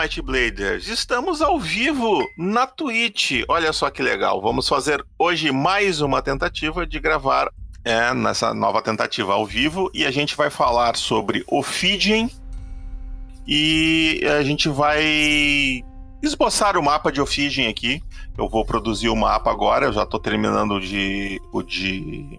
[0.00, 0.86] Might Bladers!
[0.86, 3.42] Estamos ao vivo na Twitch.
[3.48, 4.40] Olha só que legal.
[4.40, 7.52] Vamos fazer hoje mais uma tentativa de gravar
[7.84, 12.30] é, nessa nova tentativa ao vivo e a gente vai falar sobre o Ophidian
[13.44, 15.82] e a gente vai
[16.22, 18.00] esboçar o mapa de Ophidian aqui.
[18.36, 22.38] Eu vou produzir o mapa agora, eu já estou terminando de, o de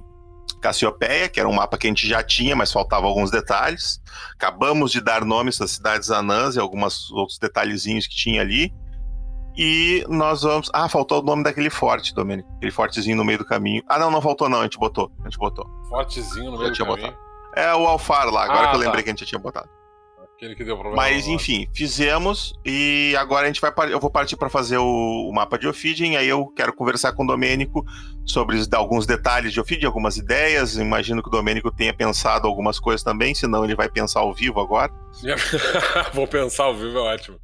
[0.60, 4.02] Cassiopeia, que era um mapa que a gente já tinha, mas faltava alguns detalhes.
[4.34, 8.74] Acabamos de dar nomes às cidades anãs e alguns outros detalhezinhos que tinha ali.
[9.58, 10.70] E nós vamos.
[10.74, 12.50] Ah, faltou o nome daquele forte, Domênico.
[12.58, 13.84] Aquele fortezinho no meio do caminho.
[13.88, 14.62] Ah, não, não faltou, não.
[14.62, 15.12] A gente botou.
[15.20, 15.68] A gente botou.
[15.90, 16.98] Fortezinho no meio do caminho.
[16.98, 17.18] Botado.
[17.56, 18.86] É o Alfar lá, agora ah, que eu tá.
[18.86, 19.70] lembrei que a gente tinha botado.
[20.96, 25.34] Mas enfim, fizemos e agora a gente vai eu vou partir para fazer o, o,
[25.34, 27.86] mapa de Ophidian, aí eu quero conversar com o Domênico
[28.26, 30.78] sobre alguns detalhes de Ophidian, algumas ideias.
[30.78, 34.62] Imagino que o Domênico tenha pensado algumas coisas também, senão ele vai pensar ao vivo
[34.62, 34.92] agora.
[36.14, 37.40] vou pensar ao vivo, é ótimo.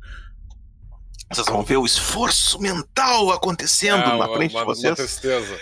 [1.32, 4.92] Vocês vão ver o esforço mental acontecendo é, na frente uma, de vocês.
[4.92, 5.60] Uma tristeza.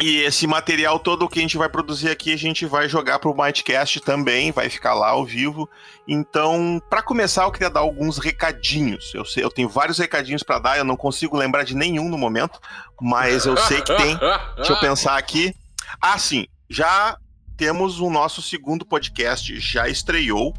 [0.00, 3.30] E esse material todo que a gente vai produzir aqui, a gente vai jogar para
[3.30, 5.70] o Mightcast também, vai ficar lá ao vivo.
[6.06, 9.12] Então, para começar, eu queria dar alguns recadinhos.
[9.14, 12.18] Eu, sei, eu tenho vários recadinhos para dar, eu não consigo lembrar de nenhum no
[12.18, 12.58] momento,
[13.00, 14.18] mas eu sei que tem.
[14.56, 15.54] Deixa eu pensar aqui.
[16.00, 17.16] Ah, sim, já
[17.56, 20.52] temos o nosso segundo podcast, já estreou,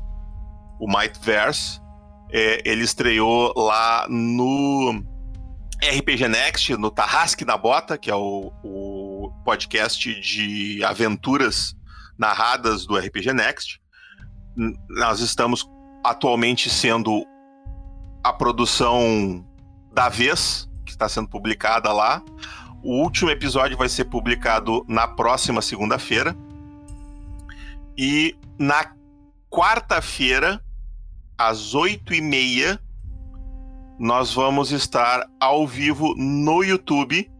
[0.80, 1.82] o Mightverse.
[2.32, 5.04] É, ele estreou lá no
[5.84, 11.76] RPG Next, no Tarrasque na Bota, que é o, o podcast de aventuras
[12.18, 13.82] narradas do RPG Next.
[14.90, 15.70] Nós estamos
[16.04, 17.26] atualmente sendo
[18.24, 19.46] a produção
[19.94, 22.24] da vez, que está sendo publicada lá.
[22.84, 26.36] O último episódio vai ser publicado na próxima segunda-feira.
[27.98, 28.94] E na
[29.50, 30.64] quarta-feira,
[31.38, 32.80] às oito e meia,
[33.98, 37.32] nós vamos estar ao vivo no YouTube,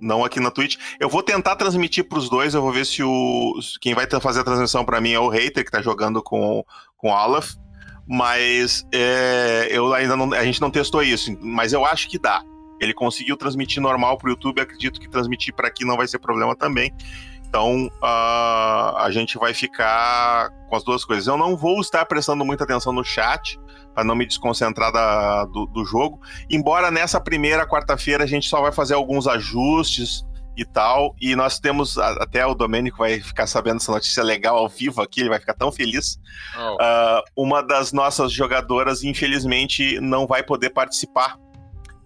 [0.00, 0.76] não aqui na Twitch.
[0.98, 4.40] Eu vou tentar transmitir para os dois, eu vou ver se o quem vai fazer
[4.40, 6.64] a transmissão para mim é o Hater que está jogando com
[6.96, 7.54] com Olaf,
[8.06, 12.42] mas é, eu ainda não, a gente não testou isso, mas eu acho que dá.
[12.80, 16.18] Ele conseguiu transmitir normal para o YouTube, acredito que transmitir para aqui não vai ser
[16.18, 16.92] problema também.
[17.46, 21.26] Então uh, a gente vai ficar com as duas coisas.
[21.26, 23.58] Eu não vou estar prestando muita atenção no chat,
[24.00, 26.20] para não me desconcentrar da, do, do jogo.
[26.48, 30.24] Embora nessa primeira quarta-feira a gente só vai fazer alguns ajustes
[30.56, 31.14] e tal.
[31.20, 35.20] E nós temos, até o Domênico vai ficar sabendo essa notícia legal ao vivo aqui,
[35.20, 36.18] ele vai ficar tão feliz.
[36.56, 36.76] Oh.
[36.76, 41.36] Uh, uma das nossas jogadoras, infelizmente, não vai poder participar.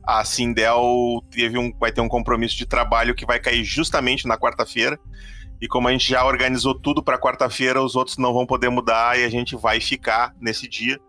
[0.04, 4.36] A Sindel teve um, vai ter um compromisso de trabalho que vai cair justamente na
[4.36, 4.98] quarta-feira.
[5.60, 9.18] E como a gente já organizou tudo para quarta-feira, os outros não vão poder mudar
[9.18, 11.00] e a gente vai ficar nesse dia.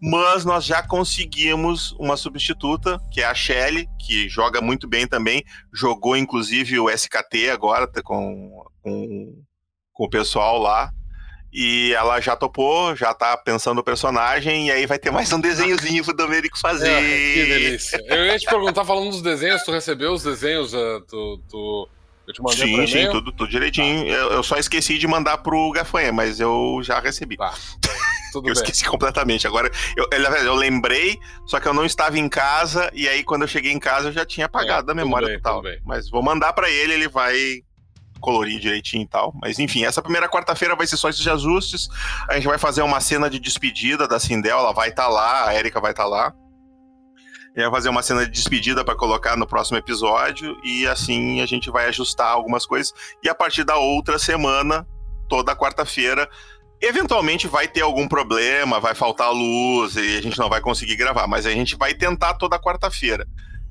[0.00, 5.44] Mas nós já conseguimos uma substituta, que é a Shelly, que joga muito bem também.
[5.72, 9.42] Jogou inclusive o SKT agora tá com, com,
[9.92, 10.90] com o pessoal lá.
[11.52, 15.40] E ela já topou, já tá pensando no personagem, e aí vai ter mais um
[15.40, 16.88] desenhozinho pro Domênico fazer.
[16.88, 18.02] É, que delícia.
[18.06, 21.88] Eu ia te perguntar, falando dos desenhos, tu recebeu os desenhos do, do
[22.26, 24.04] eu te mandei sim, sim, tudo, tudo direitinho.
[24.04, 24.10] Tá.
[24.10, 27.36] Eu, eu, só esqueci de mandar pro Gafanha, mas eu já recebi.
[27.36, 27.52] Tá.
[28.32, 28.62] Tudo eu bem.
[28.62, 29.46] esqueci completamente.
[29.46, 30.08] Agora, eu,
[30.44, 33.78] eu lembrei, só que eu não estava em casa, e aí quando eu cheguei em
[33.78, 35.62] casa eu já tinha apagado é, da memória bem, total.
[35.84, 37.62] Mas vou mandar para ele, ele vai
[38.20, 39.34] colorir direitinho e tal.
[39.42, 41.88] Mas enfim, essa primeira quarta-feira vai ser só esses ajustes.
[42.28, 45.48] A gente vai fazer uma cena de despedida da Sindel, ela vai estar tá lá,
[45.48, 46.34] a Erika vai estar tá lá.
[47.54, 51.70] Vai fazer uma cena de despedida para colocar no próximo episódio e assim a gente
[51.70, 54.86] vai ajustar algumas coisas e a partir da outra semana,
[55.28, 56.28] toda quarta-feira,
[56.80, 61.26] eventualmente vai ter algum problema, vai faltar luz e a gente não vai conseguir gravar,
[61.26, 63.26] mas a gente vai tentar toda quarta-feira.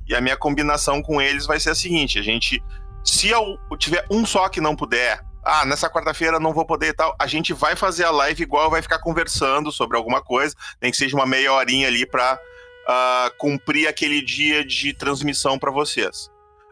[0.07, 2.63] E a minha combinação com eles vai ser a seguinte, a gente
[3.03, 6.93] se eu tiver um só que não puder, ah, nessa quarta-feira não vou poder e
[6.93, 10.91] tal, a gente vai fazer a live igual, vai ficar conversando sobre alguma coisa, nem
[10.91, 12.39] que seja uma meia horinha ali para
[12.87, 16.29] uh, cumprir aquele dia de transmissão para vocês.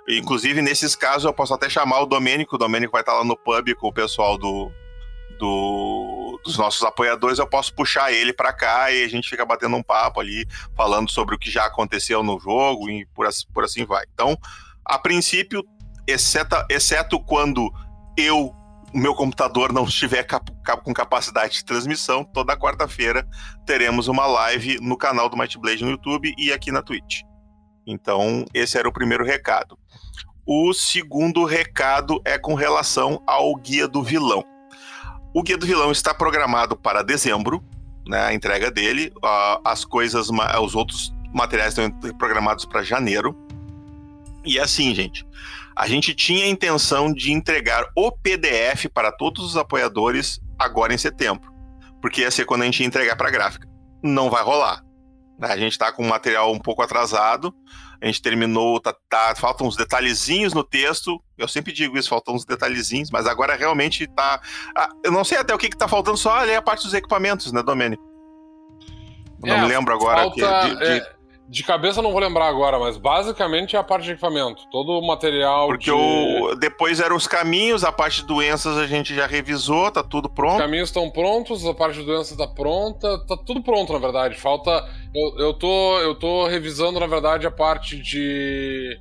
[0.08, 2.56] Inclusive, nesses casos, eu posso até chamar o Domênico.
[2.56, 4.72] O Domênico vai estar lá no pub com o pessoal do,
[5.38, 7.38] do, dos nossos apoiadores.
[7.38, 11.12] Eu posso puxar ele para cá e a gente fica batendo um papo ali, falando
[11.12, 14.04] sobre o que já aconteceu no jogo e por, assim, por assim vai.
[14.12, 14.36] Então,
[14.84, 15.64] a princípio,
[16.08, 17.72] exceto, exceto quando
[18.18, 18.52] eu
[18.94, 20.52] o meu computador não estiver cap
[20.84, 23.28] com capacidade de transmissão, toda quarta-feira
[23.66, 27.22] teremos uma live no canal do Might Blade no YouTube e aqui na Twitch.
[27.86, 29.78] Então, esse era o primeiro recado.
[30.46, 34.44] O segundo recado é com relação ao Guia do Vilão.
[35.34, 37.64] O Guia do Vilão está programado para dezembro,
[38.08, 39.12] né, a entrega dele.
[39.64, 40.30] as coisas,
[40.62, 43.38] os outros materiais estão programados para janeiro.
[44.44, 45.26] E é assim, gente.
[45.80, 50.98] A gente tinha a intenção de entregar o PDF para todos os apoiadores agora em
[50.98, 51.50] setembro,
[52.02, 53.66] porque ia ser quando a gente ia entregar para a gráfica.
[54.04, 54.84] Não vai rolar.
[55.40, 57.56] A gente está com o material um pouco atrasado.
[58.02, 61.18] A gente terminou, tá, tá, faltam uns detalhezinhos no texto.
[61.38, 64.42] Eu sempre digo isso, faltam uns detalhezinhos, mas agora realmente tá.
[64.76, 66.94] Ah, eu não sei até o que, que tá faltando, só ali a parte dos
[66.94, 68.04] equipamentos, né, Domênico?
[69.42, 70.24] Não é, me lembro agora.
[70.24, 70.84] Falta, de, de...
[70.84, 71.19] É,
[71.50, 74.62] de cabeça não vou lembrar agora, mas basicamente é a parte de equipamento.
[74.70, 75.68] Todo o material.
[75.68, 75.92] Porque de...
[75.92, 76.56] o...
[76.56, 80.54] depois eram os caminhos, a parte de doenças a gente já revisou, tá tudo pronto.
[80.54, 84.36] Os caminhos estão prontos, a parte de doenças tá pronta, tá tudo pronto, na verdade.
[84.36, 84.70] Falta.
[85.14, 88.96] Eu, eu, tô, eu tô revisando, na verdade, a parte de.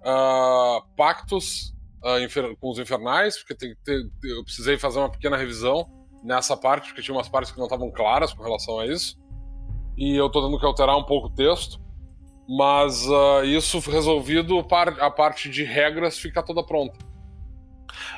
[0.00, 2.56] Uh, pactos uh, infer...
[2.58, 4.00] com os infernais, porque tem, ter...
[4.24, 5.86] eu precisei fazer uma pequena revisão
[6.24, 9.20] nessa parte, porque tinha umas partes que não estavam claras com relação a isso
[9.96, 11.80] e eu tô tendo que alterar um pouco o texto.
[12.54, 14.58] Mas uh, isso resolvido,
[15.00, 16.98] a parte de regras fica toda pronta.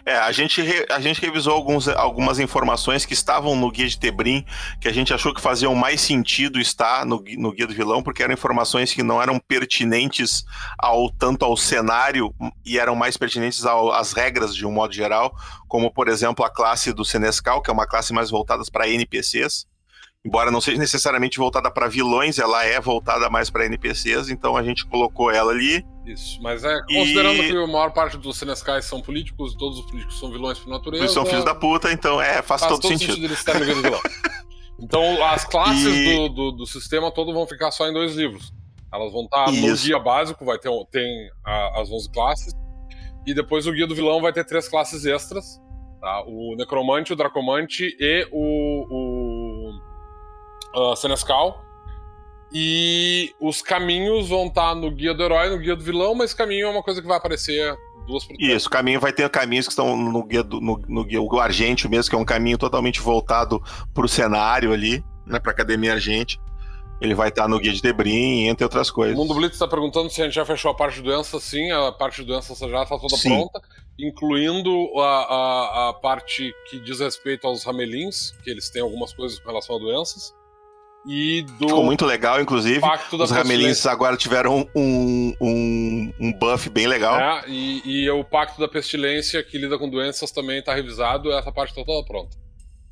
[0.05, 3.97] É, a gente, re, a gente revisou alguns, algumas informações que estavam no guia de
[3.97, 4.45] Tebrim,
[4.81, 8.25] que a gente achou que faziam mais sentido estar no, no guia do vilão, porque
[8.25, 10.45] eram informações que não eram pertinentes
[10.79, 12.35] ao tanto ao cenário
[12.65, 15.33] e eram mais pertinentes às regras de um modo geral,
[15.69, 19.65] como por exemplo a classe do Senescal, que é uma classe mais voltada para NPCs
[20.25, 24.63] embora não seja necessariamente voltada para vilões, ela é voltada mais para NPCs, então a
[24.63, 25.85] gente colocou ela ali.
[26.07, 27.51] Isso, mas é considerando e...
[27.51, 31.05] que a maior parte dos Senescais são políticos, todos os políticos são vilões por natureza.
[31.05, 33.15] Eles são filhos da puta, então é, faz, faz todo, todo sentido.
[33.15, 34.01] sentido eles estarem no vilão.
[34.77, 36.17] Então as classes e...
[36.17, 38.53] do, do, do, sistema todo vão ficar só em dois livros.
[38.93, 42.53] Elas vão estar no guia básico, vai ter tem a, as 11 classes,
[43.27, 45.61] e depois o guia do vilão vai ter três classes extras.
[46.01, 46.23] Tá?
[46.27, 49.04] O Necromante, o Dracomante e o, o
[50.75, 51.63] uh, Senescal.
[52.53, 56.33] E os caminhos vão estar tá no guia do herói, no guia do vilão, mas
[56.33, 57.77] caminho é uma coisa que vai aparecer
[58.07, 61.05] duas por Isso, o caminho vai ter caminhos que estão no guia do no, no
[61.05, 63.61] guia, o Argente mesmo, que é um caminho totalmente voltado
[63.93, 66.39] para o cenário ali, né, para Academia Argente.
[67.01, 69.17] Ele vai estar tá no guia de Debrin, entre outras coisas.
[69.17, 71.41] O Mundo Blitz está perguntando se a gente já fechou a parte de doença.
[71.41, 73.31] Sim, a parte de doença já está toda Sim.
[73.31, 73.61] pronta,
[73.99, 79.39] incluindo a, a, a, parte que diz respeito aos ramelins, que eles têm algumas coisas
[79.41, 80.33] com relação a doenças.
[81.07, 82.81] E do Ficou muito legal, inclusive.
[83.13, 87.21] Os Ramelins agora tiveram um, um, um buff bem legal.
[87.21, 91.31] É, e, e, o Pacto da Pestilência, que lida com doenças, também está revisado.
[91.31, 92.37] Essa parte está toda pronta.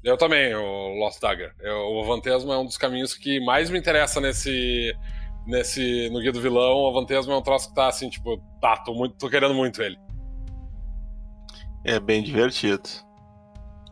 [0.05, 1.55] Eu também, o Lost Dagger.
[1.61, 4.93] Eu, o Avantesmo é um dos caminhos que mais me interessa nesse.
[5.47, 6.81] nesse no Guia do Vilão.
[6.83, 9.81] O Avantesmo é um troço que tá assim, tipo, tá, tô, muito, tô querendo muito
[9.81, 9.97] ele.
[11.83, 12.83] É bem divertido.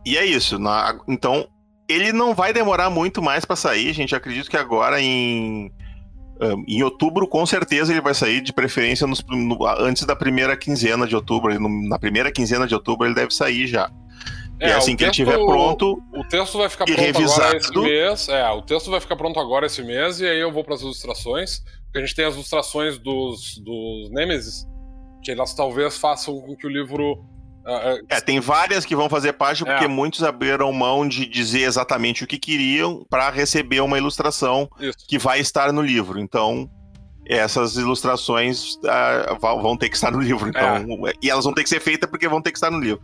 [0.05, 0.59] E é isso.
[0.59, 1.47] Na, então,
[1.91, 4.15] ele não vai demorar muito mais para sair, gente.
[4.15, 5.71] Acredito que agora em
[6.67, 11.05] em outubro, com certeza, ele vai sair, de preferência nos, no, antes da primeira quinzena
[11.05, 11.57] de outubro.
[11.59, 13.91] No, na primeira quinzena de outubro, ele deve sair já.
[14.59, 16.01] É, e assim que texto, ele estiver pronto.
[16.11, 17.41] O, o texto vai ficar pronto revisado.
[17.41, 18.29] agora esse mês.
[18.29, 20.81] É, o texto vai ficar pronto agora esse mês, e aí eu vou para as
[20.81, 21.63] ilustrações.
[21.85, 24.65] Porque a gente tem as ilustrações dos, dos Nemesis,
[25.23, 27.23] que elas talvez façam com que o livro
[28.09, 29.87] é, tem várias que vão fazer parte porque é.
[29.87, 34.97] muitos abriram mão de dizer exatamente o que queriam para receber uma ilustração Isso.
[35.07, 36.19] que vai estar no livro.
[36.19, 36.69] Então,
[37.25, 40.49] essas ilustrações uh, vão ter que estar no livro.
[40.49, 41.13] Então, é.
[41.21, 43.01] E elas vão ter que ser feitas porque vão ter que estar no livro.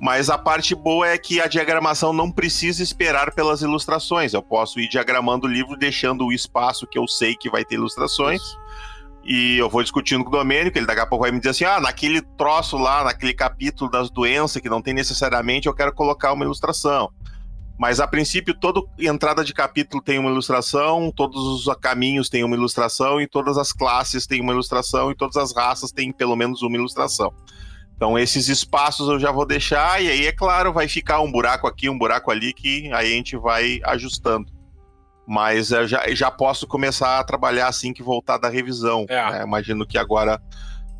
[0.00, 4.34] Mas a parte boa é que a diagramação não precisa esperar pelas ilustrações.
[4.34, 7.76] Eu posso ir diagramando o livro, deixando o espaço que eu sei que vai ter
[7.76, 8.42] ilustrações.
[8.42, 8.61] Isso
[9.24, 11.64] e eu vou discutindo com o Domênico, ele daqui a pouco vai me dizer assim:
[11.64, 16.32] ah, naquele troço lá, naquele capítulo das doenças que não tem necessariamente, eu quero colocar
[16.32, 17.10] uma ilustração.
[17.78, 22.54] Mas a princípio, toda entrada de capítulo tem uma ilustração, todos os caminhos têm uma
[22.54, 26.62] ilustração, e todas as classes têm uma ilustração, e todas as raças têm pelo menos
[26.62, 27.32] uma ilustração.
[27.96, 31.66] Então, esses espaços eu já vou deixar, e aí, é claro, vai ficar um buraco
[31.66, 34.61] aqui, um buraco ali, que aí a gente vai ajustando.
[35.26, 39.06] Mas eu já, já posso começar a trabalhar assim que voltar da revisão.
[39.08, 39.30] É.
[39.30, 39.42] Né?
[39.44, 40.40] Imagino que agora,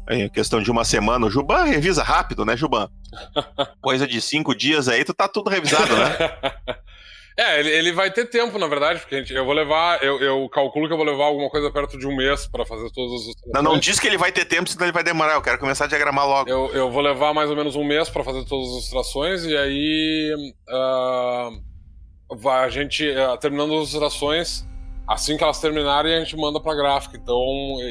[0.08, 2.88] em questão de uma semana, o Juban revisa rápido, né, Juban?
[3.82, 6.16] Coisa de cinco dias aí, tu tá tudo revisado, né?
[7.34, 10.46] É, ele, ele vai ter tempo, na verdade, porque gente, eu vou levar, eu, eu,
[10.50, 13.34] calculo que eu vou levar alguma coisa perto de um mês para fazer todos os.
[13.54, 15.32] Não, não diz que ele vai ter tempo, senão ele vai demorar.
[15.34, 16.50] Eu quero começar a diagramar logo.
[16.50, 19.56] Eu, eu vou levar mais ou menos um mês para fazer todas as ilustrações e
[19.56, 20.34] aí.
[20.68, 21.71] Uh
[22.36, 24.66] vai, a gente, eh, terminando as ilustrações,
[25.06, 27.16] assim que elas terminarem, a gente manda para gráfica.
[27.16, 27.36] Então,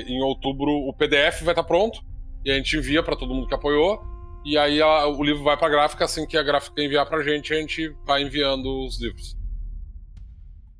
[0.07, 2.01] em outubro, o PDF vai estar tá pronto
[2.45, 4.01] e a gente envia para todo mundo que apoiou.
[4.43, 7.24] E aí a, o livro vai para gráfica, assim que a gráfica enviar para a
[7.24, 9.39] gente, a gente vai enviando os livros.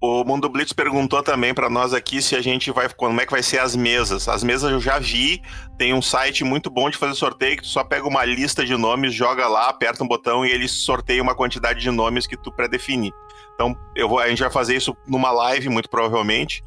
[0.03, 2.89] O Mundo Blitz perguntou também para nós aqui se a gente vai.
[2.89, 4.27] Como é que vai ser as mesas?
[4.27, 5.39] As mesas eu já vi.
[5.77, 8.75] Tem um site muito bom de fazer sorteio que tu só pega uma lista de
[8.75, 12.51] nomes, joga lá, aperta um botão e ele sorteia uma quantidade de nomes que tu
[12.51, 13.13] pré-definir.
[13.62, 16.63] Então eu vou, a gente vai fazer isso numa live, muito provavelmente.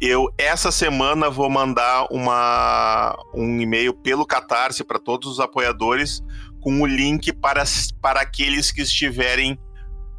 [0.00, 6.20] Eu, essa semana, vou mandar uma, um e-mail pelo Catarse para todos os apoiadores
[6.60, 7.62] com o link para,
[8.00, 9.56] para aqueles que estiverem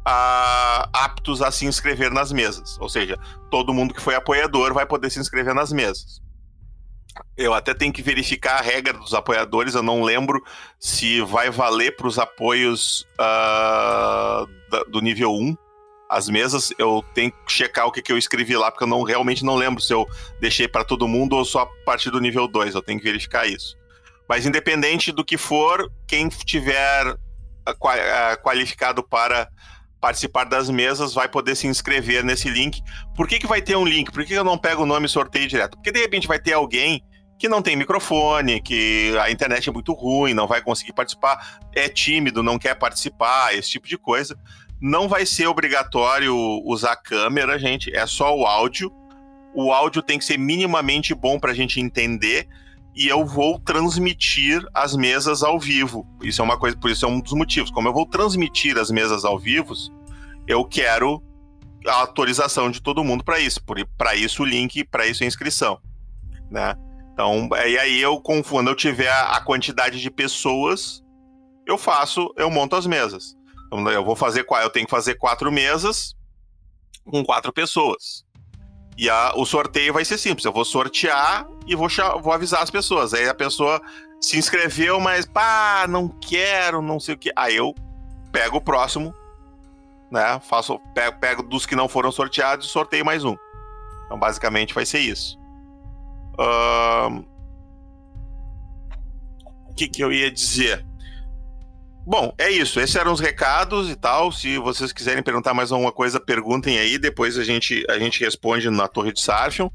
[0.02, 2.78] a, aptos a se inscrever nas mesas.
[2.80, 3.18] Ou seja,
[3.50, 6.22] todo mundo que foi apoiador vai poder se inscrever nas mesas.
[7.36, 10.42] Eu até tenho que verificar a regra dos apoiadores, eu não lembro
[10.80, 15.63] se vai valer para os apoios uh, do nível 1.
[16.08, 19.02] As mesas, eu tenho que checar o que, que eu escrevi lá, porque eu não,
[19.02, 20.06] realmente não lembro se eu
[20.40, 22.74] deixei para todo mundo ou só a partir do nível 2.
[22.74, 23.76] Eu tenho que verificar isso.
[24.28, 27.16] Mas independente do que for, quem tiver
[28.42, 29.48] qualificado para
[30.00, 32.82] participar das mesas vai poder se inscrever nesse link.
[33.16, 34.12] Por que, que vai ter um link?
[34.12, 35.78] Por que eu não pego o nome e sorteio direto?
[35.78, 37.02] Porque de repente vai ter alguém
[37.38, 41.88] que não tem microfone, que a internet é muito ruim, não vai conseguir participar, é
[41.88, 44.38] tímido, não quer participar, esse tipo de coisa.
[44.86, 48.92] Não vai ser obrigatório usar câmera, gente, é só o áudio.
[49.54, 52.46] O áudio tem que ser minimamente bom para a gente entender
[52.94, 56.06] e eu vou transmitir as mesas ao vivo.
[56.22, 57.70] Isso é uma coisa, por isso é um dos motivos.
[57.70, 59.72] Como eu vou transmitir as mesas ao vivo,
[60.46, 61.22] eu quero
[61.86, 63.62] a autorização de todo mundo para isso.
[63.96, 65.80] Para isso o link, para isso a inscrição,
[66.50, 66.74] né?
[67.10, 71.02] Então, e aí eu quando eu tiver a quantidade de pessoas,
[71.66, 73.34] eu faço, eu monto as mesas.
[73.90, 76.16] Eu vou fazer, eu tenho que fazer quatro mesas
[77.04, 78.24] com quatro pessoas.
[78.96, 80.44] E a, o sorteio vai ser simples.
[80.44, 81.88] Eu vou sortear e vou,
[82.22, 83.12] vou avisar as pessoas.
[83.12, 83.80] Aí a pessoa
[84.20, 87.32] se inscreveu, mas pá, não quero, não sei o que.
[87.36, 87.74] Aí eu
[88.30, 89.14] pego o próximo,
[90.10, 90.40] né?
[90.40, 93.36] Faço, pego, pego dos que não foram sorteados e sorteio mais um.
[94.06, 95.38] Então, basicamente, vai ser isso.
[99.68, 100.86] O que, que eu ia dizer?
[102.06, 102.78] Bom, é isso.
[102.80, 104.30] Esses eram os recados e tal.
[104.30, 106.98] Se vocês quiserem perguntar mais alguma coisa, perguntem aí.
[106.98, 109.70] Depois a gente, a gente responde na Torre de Sarfion.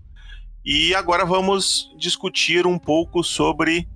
[0.64, 3.88] E agora vamos discutir um pouco sobre.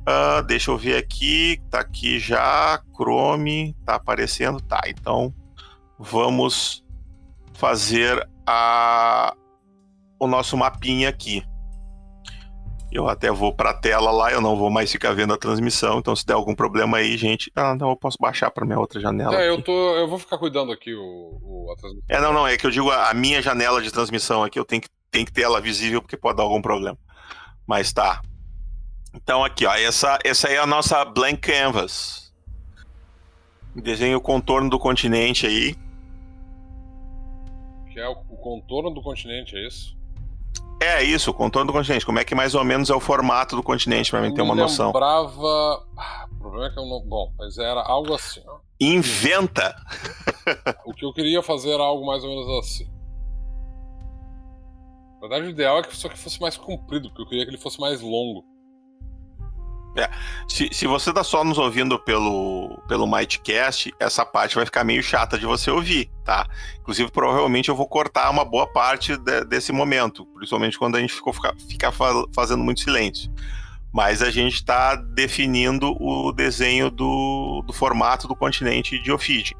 [0.00, 1.58] Uh, deixa eu ver aqui.
[1.70, 2.82] Tá aqui já.
[2.94, 3.74] Chrome.
[3.86, 4.60] Tá aparecendo.
[4.60, 5.34] Tá, então
[5.98, 6.84] vamos
[7.54, 9.34] fazer a,
[10.18, 11.42] o nosso mapinha aqui.
[12.92, 15.98] Eu até vou para a tela lá, eu não vou mais ficar vendo a transmissão.
[15.98, 17.50] Então, se der algum problema aí, gente.
[17.56, 19.34] Ah, não, eu posso baixar para minha outra janela.
[19.34, 19.48] É, aqui.
[19.48, 19.96] eu tô.
[19.96, 22.04] Eu vou ficar cuidando aqui o, o, a transmissão.
[22.06, 24.64] É, não, não, é que eu digo a, a, minha janela de transmissão aqui, eu
[24.64, 26.98] tenho que, tenho que ter ela visível, porque pode dar algum problema.
[27.66, 28.20] Mas tá.
[29.14, 32.30] Então, aqui, ó, essa, essa aí é a nossa blank canvas.
[33.74, 35.74] Desenho o contorno do continente aí.
[37.90, 39.96] Que é o, o contorno do continente, é isso?
[40.82, 42.04] É isso, o contorno do continente.
[42.04, 44.54] Como é que mais ou menos é o formato do continente, pra mim ter uma
[44.54, 44.86] noção?
[44.86, 45.86] Eu lembrava.
[45.96, 47.00] Ah, o problema é que eu não.
[47.06, 48.42] Bom, mas era algo assim.
[48.46, 48.58] Ó.
[48.80, 49.76] Inventa!
[50.84, 52.84] o que eu queria fazer era algo mais ou menos assim.
[55.14, 57.50] Na verdade, o ideal é que só que fosse mais comprido, porque eu queria que
[57.52, 58.44] ele fosse mais longo.
[59.94, 60.08] É.
[60.48, 65.02] Se, se você tá só nos ouvindo pelo, pelo Mightcast, essa parte vai ficar meio
[65.02, 66.46] chata de você ouvir, tá?
[66.80, 71.12] Inclusive, provavelmente eu vou cortar uma boa parte de, desse momento, principalmente quando a gente
[71.12, 71.92] ficou ficar, ficar
[72.34, 73.30] fazendo muito silêncio.
[73.92, 79.58] Mas a gente está definindo o desenho do, do formato do continente de Ophidian.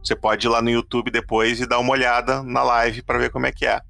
[0.00, 3.30] Você pode ir lá no YouTube depois e dar uma olhada na live para ver
[3.30, 3.80] como é que é.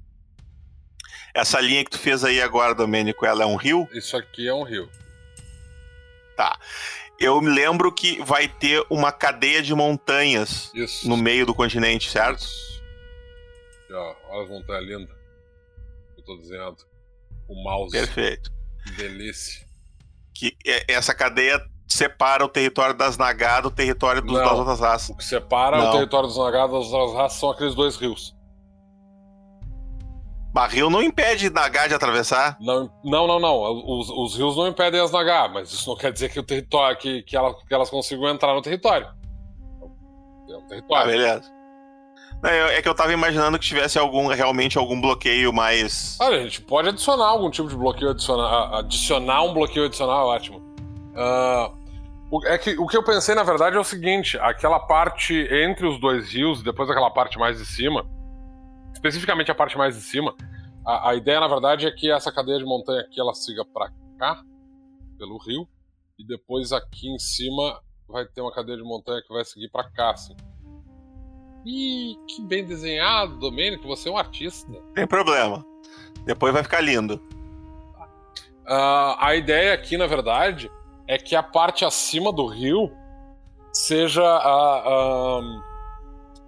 [1.35, 3.87] Essa linha que tu fez aí agora, Domênico, ela é um rio?
[3.91, 4.89] Isso aqui é um rio.
[6.35, 6.57] Tá.
[7.19, 11.07] Eu me lembro que vai ter uma cadeia de montanhas Isso.
[11.07, 12.45] no meio do continente, certo?
[13.91, 15.15] Ó, olha as montanhas lindas.
[16.17, 16.77] Eu tô dizendo.
[17.47, 17.91] O mouse.
[17.91, 18.51] Perfeito.
[18.83, 19.65] Que delícia.
[20.33, 25.09] Que essa cadeia separa o território das Nagá do território dos, das outras raças.
[25.09, 25.89] O que separa Não.
[25.89, 28.35] o território dos Nagá das outras raças são aqueles dois rios.
[30.53, 32.55] Barril não impede Nagá de atravessar?
[32.61, 33.39] Não, não, não.
[33.39, 33.99] não.
[33.99, 36.95] Os, os, rios não impedem as Nagá, mas isso não quer dizer que o território
[36.95, 39.07] que, que, ela, que elas consigam entrar no território.
[40.47, 41.03] É um território.
[41.03, 41.53] Ah, beleza.
[42.45, 46.17] É que eu tava imaginando que tivesse algum, realmente algum bloqueio mais.
[46.19, 48.75] Olha, a gente pode adicionar algum tipo de bloqueio adicional.
[48.75, 50.57] Adicionar um bloqueio adicional é ótimo.
[50.59, 55.87] Uh, é que o que eu pensei, na verdade, é o seguinte: aquela parte entre
[55.87, 58.05] os dois rios, depois aquela parte mais de cima
[58.93, 60.35] especificamente a parte mais de cima,
[60.85, 63.91] a, a, ideia, na verdade, é que essa cadeia de montanha aqui ela siga para
[64.17, 64.43] cá,
[65.17, 65.67] pelo rio,
[66.17, 69.89] e depois aqui em cima vai ter uma cadeia de montanha que vai seguir para
[69.89, 70.35] cá, assim.
[71.65, 74.71] Ih, que bem desenhado, Domênico, você é um artista.
[74.93, 75.65] Tem problema.
[76.25, 77.15] Depois vai ficar lindo.
[78.65, 80.69] Uh, a ideia aqui, na verdade,
[81.07, 82.91] é que a parte acima do rio
[83.71, 85.63] seja, uh, uh,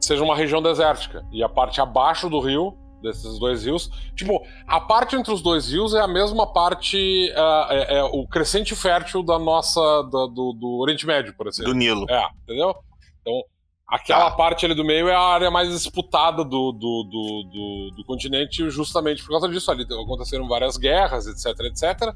[0.05, 1.25] seja uma região desértica.
[1.31, 3.89] E a parte abaixo do rio, desses dois rios.
[4.15, 7.31] Tipo, a parte entre os dois rios é a mesma parte.
[7.69, 9.79] é, é o crescente fértil da nossa.
[10.03, 11.71] Da, do, do Oriente Médio, por exemplo.
[11.71, 12.05] Do Nilo.
[12.09, 12.75] É, entendeu?
[13.21, 13.41] Então,
[13.87, 14.35] Aquela tá.
[14.35, 18.67] parte ali do meio é a área mais disputada do, do, do, do, do continente,
[18.69, 19.69] justamente por causa disso.
[19.69, 22.11] Ali aconteceram várias guerras, etc, etc.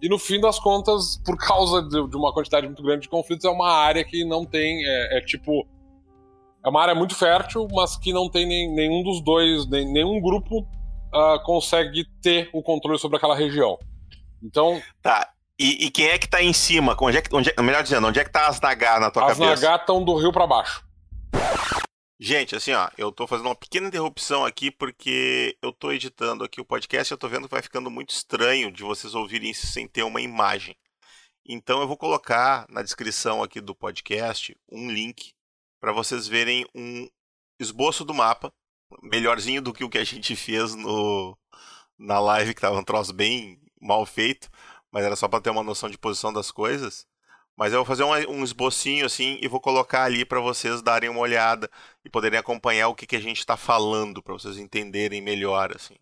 [0.00, 3.44] E no fim das contas, por causa de, de uma quantidade muito grande de conflitos,
[3.44, 4.84] é uma área que não tem.
[4.86, 5.66] É, é tipo.
[6.64, 10.20] É uma área muito fértil, mas que não tem nem, nenhum dos dois, nem, nenhum
[10.20, 13.78] grupo uh, consegue ter o controle sobre aquela região.
[14.42, 14.80] Então.
[15.02, 15.30] Tá.
[15.58, 16.96] E, e quem é que tá em cima?
[17.00, 19.24] Onde é que, onde é, melhor dizendo, onde é que tá as Nagar na tua
[19.24, 19.52] as cabeça?
[19.52, 20.84] As Nagar estão do rio para baixo.
[22.18, 26.60] Gente, assim, ó, eu tô fazendo uma pequena interrupção aqui porque eu tô editando aqui
[26.60, 29.66] o podcast e eu tô vendo que vai ficando muito estranho de vocês ouvirem isso
[29.66, 30.76] sem ter uma imagem.
[31.46, 35.32] Então eu vou colocar na descrição aqui do podcast um link
[35.80, 37.08] para vocês verem um
[37.58, 38.52] esboço do mapa,
[39.02, 41.36] melhorzinho do que o que a gente fez no
[41.98, 44.50] na live que tava um troço bem mal feito,
[44.90, 47.06] mas era só para ter uma noção de posição das coisas.
[47.56, 51.10] Mas eu vou fazer um, um esbocinho assim e vou colocar ali para vocês darem
[51.10, 51.70] uma olhada
[52.04, 55.74] e poderem acompanhar o que, que a gente está falando, para vocês entenderem melhor.
[55.76, 55.96] assim.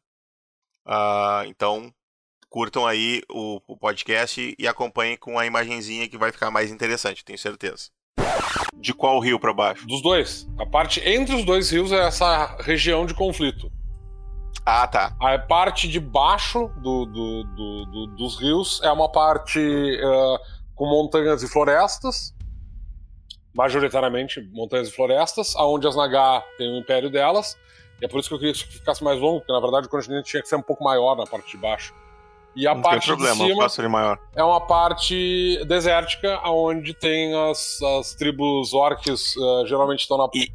[0.87, 1.93] Uh, então,
[2.49, 7.25] curtam aí o, o, podcast e acompanhem com a imagenzinha que vai ficar mais interessante,
[7.25, 7.91] tenho certeza.
[8.75, 9.87] De qual rio para baixo?
[9.87, 10.49] Dos dois.
[10.59, 13.71] A parte entre os dois rios é essa região de conflito.
[14.65, 15.17] Ah, tá.
[15.21, 19.59] A parte de baixo do, do, do, dos rios é uma parte.
[19.59, 22.33] Uh, com montanhas e florestas,
[23.53, 27.59] majoritariamente montanhas e florestas, aonde as Naga têm o império delas.
[28.01, 29.91] E é por isso que eu queria que ficasse mais longo, porque na verdade o
[29.91, 31.93] continente tinha que ser um pouco maior na parte de baixo.
[32.57, 34.19] E a Não parte tem problema, de cima ele maior.
[34.35, 40.29] é uma parte desértica, onde tem as, as tribos orques, uh, geralmente estão na.
[40.35, 40.49] E,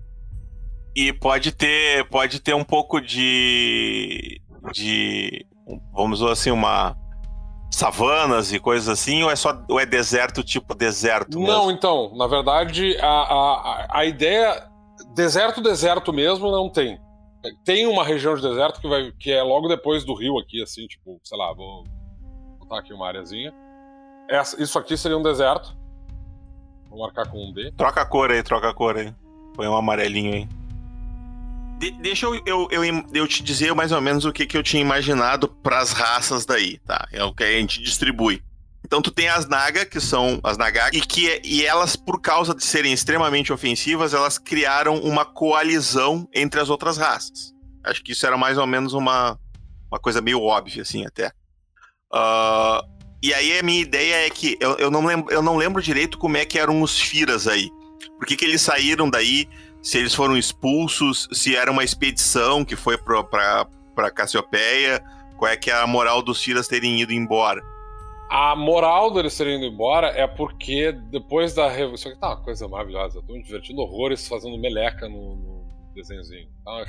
[0.95, 4.41] e pode ter pode ter um pouco de
[4.73, 5.45] de
[5.93, 6.95] vamos dizer assim uma
[7.71, 11.39] savanas e coisas assim, ou é só ou é deserto tipo deserto?
[11.39, 11.51] Mesmo?
[11.51, 14.69] Não, então, na verdade, a, a, a ideia.
[15.15, 16.99] Deserto, deserto mesmo não tem.
[17.65, 20.87] Tem uma região de deserto que, vai, que é logo depois do rio aqui, assim,
[20.87, 21.83] tipo, sei lá, vou
[22.59, 23.53] botar aqui uma areazinha.
[24.29, 25.75] Essa, isso aqui seria um deserto.
[26.89, 27.71] Vou marcar com um D.
[27.71, 29.13] Troca a cor aí, troca a cor aí.
[29.55, 30.47] Põe um amarelinho aí.
[31.79, 34.63] De, deixa eu, eu, eu, eu, te dizer mais ou menos o que, que eu
[34.63, 37.07] tinha imaginado para as raças daí, tá?
[37.11, 38.41] É o que a gente distribui.
[38.85, 42.53] Então tu tem as Naga, que são as Naga, e que e elas, por causa
[42.53, 47.53] de serem extremamente ofensivas, elas criaram uma coalizão entre as outras raças.
[47.83, 49.39] Acho que isso era mais ou menos uma,
[49.91, 51.31] uma coisa meio óbvia, assim, até.
[52.13, 52.85] Uh,
[53.21, 56.17] e aí a minha ideia é que eu, eu, não lembro, eu não lembro direito
[56.17, 57.69] como é que eram os Firas aí.
[58.17, 59.47] Por que, que eles saíram daí?
[59.83, 65.03] se eles foram expulsos, se era uma expedição que foi para Cassiopeia,
[65.37, 67.61] qual é que é a moral dos Tiras terem ido embora.
[68.35, 71.93] A moral deles terem ido embora é porque depois da revolução.
[71.93, 73.19] Isso aqui tá uma coisa maravilhosa.
[73.19, 76.49] Eu tô me divertindo horrores fazendo meleca no, no desenhozinho.
[76.65, 76.83] Tá?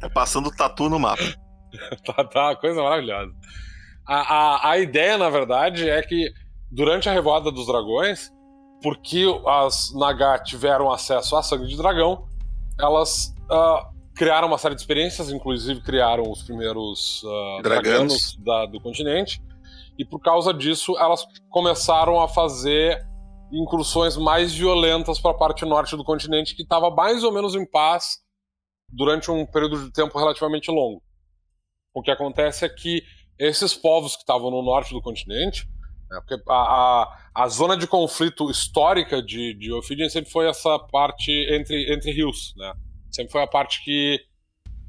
[0.00, 1.22] tá passando tatu no mapa.
[2.06, 3.30] tá, tá uma coisa maravilhosa.
[4.06, 6.32] A, a, a ideia, na verdade, é que
[6.72, 8.32] durante a Revoada dos Dragões,
[8.82, 12.26] porque as Naga tiveram acesso a sangue de dragão,
[12.78, 18.80] elas uh, criaram uma série de experiências, inclusive criaram os primeiros uh, draganos da, do
[18.80, 19.42] continente,
[20.00, 22.98] e por causa disso elas começaram a fazer
[23.52, 27.66] incursões mais violentas para a parte norte do continente, que estava mais ou menos em
[27.70, 28.16] paz
[28.88, 31.02] durante um período de tempo relativamente longo.
[31.92, 33.02] O que acontece é que
[33.38, 35.68] esses povos que estavam no norte do continente
[36.10, 40.78] é, porque a, a, a, zona de conflito histórica de, de Ophidian sempre foi essa
[40.78, 42.72] parte entre, entre rios, né?
[43.10, 44.18] Sempre foi a parte que,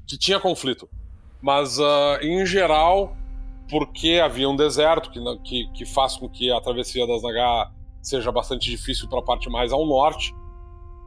[0.07, 0.89] que tinha conflito.
[1.41, 3.15] Mas, uh, em geral,
[3.71, 8.31] porque havia um deserto que, que, que faz com que a travessia das Naga seja
[8.31, 10.33] bastante difícil para a parte mais ao norte,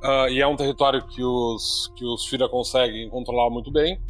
[0.03, 4.00] uh, e é um território que os, que os Fira conseguem controlar muito bem,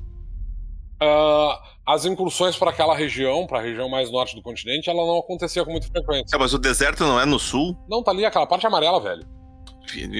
[1.03, 5.19] Uh, as incursões para aquela região, para a região mais norte do continente, ela não
[5.19, 6.35] acontecia com muita frequência.
[6.35, 7.77] É, mas o deserto não é no sul?
[7.88, 9.27] Não, tá ali aquela parte amarela, velho.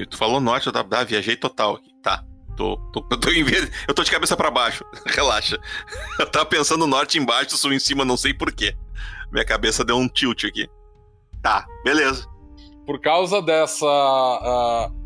[0.09, 1.89] Tu falou norte, eu tá, ah, viajei total aqui.
[2.03, 2.23] Tá.
[2.55, 3.17] Tô, tô, tô,
[3.87, 4.85] eu tô de cabeça para baixo.
[5.05, 5.59] Relaxa.
[6.19, 8.75] Eu tava pensando norte embaixo, sul em cima, não sei porquê.
[9.31, 10.67] Minha cabeça deu um tilt aqui.
[11.41, 12.27] Tá, beleza.
[12.85, 13.85] Por causa dessa.
[13.85, 15.05] Uh,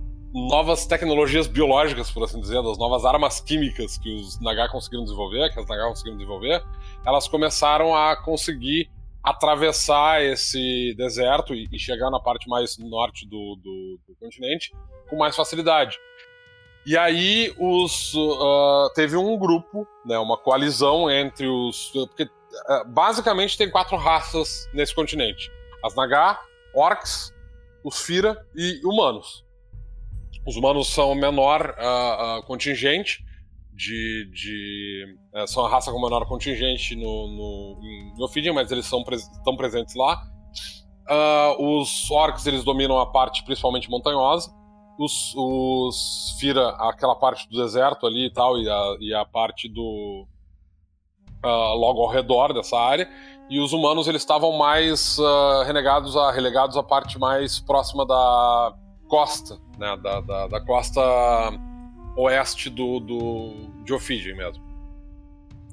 [0.50, 5.52] novas tecnologias biológicas, por assim dizer, das novas armas químicas que os Naga conseguiram desenvolver,
[5.52, 6.64] que as Naga conseguiram desenvolver,
[7.06, 8.90] elas começaram a conseguir
[9.24, 14.72] atravessar esse deserto e, chegar na parte mais norte do, do, do continente
[15.10, 15.98] com mais facilidade.
[16.90, 23.56] E aí os uh, teve um grupo, né, uma coalizão entre os porque uh, basicamente
[23.56, 25.52] tem quatro raças nesse continente:
[25.86, 26.40] as Naga,
[26.74, 27.32] orcs,
[27.84, 29.46] os Fira e humanos.
[30.48, 33.24] Os humanos são o menor uh, contingente
[33.72, 35.06] de, de
[35.48, 37.80] são a raça com menor contingente no, no
[38.18, 40.20] em Ophidian, mas eles são estão presentes lá.
[41.60, 44.58] os orcs eles dominam a parte principalmente montanhosa
[45.00, 49.70] os, os Fira, aquela parte do deserto ali e tal, e a, e a parte
[49.70, 50.28] do.
[51.44, 53.10] Uh, logo ao redor dessa área.
[53.50, 58.76] E os humanos eles estavam mais uh, renegados a, relegados à parte mais próxima da
[59.08, 59.96] costa, né?
[60.04, 61.02] Da, da, da costa
[62.18, 63.54] oeste do, do,
[63.86, 64.62] de Ophidian mesmo.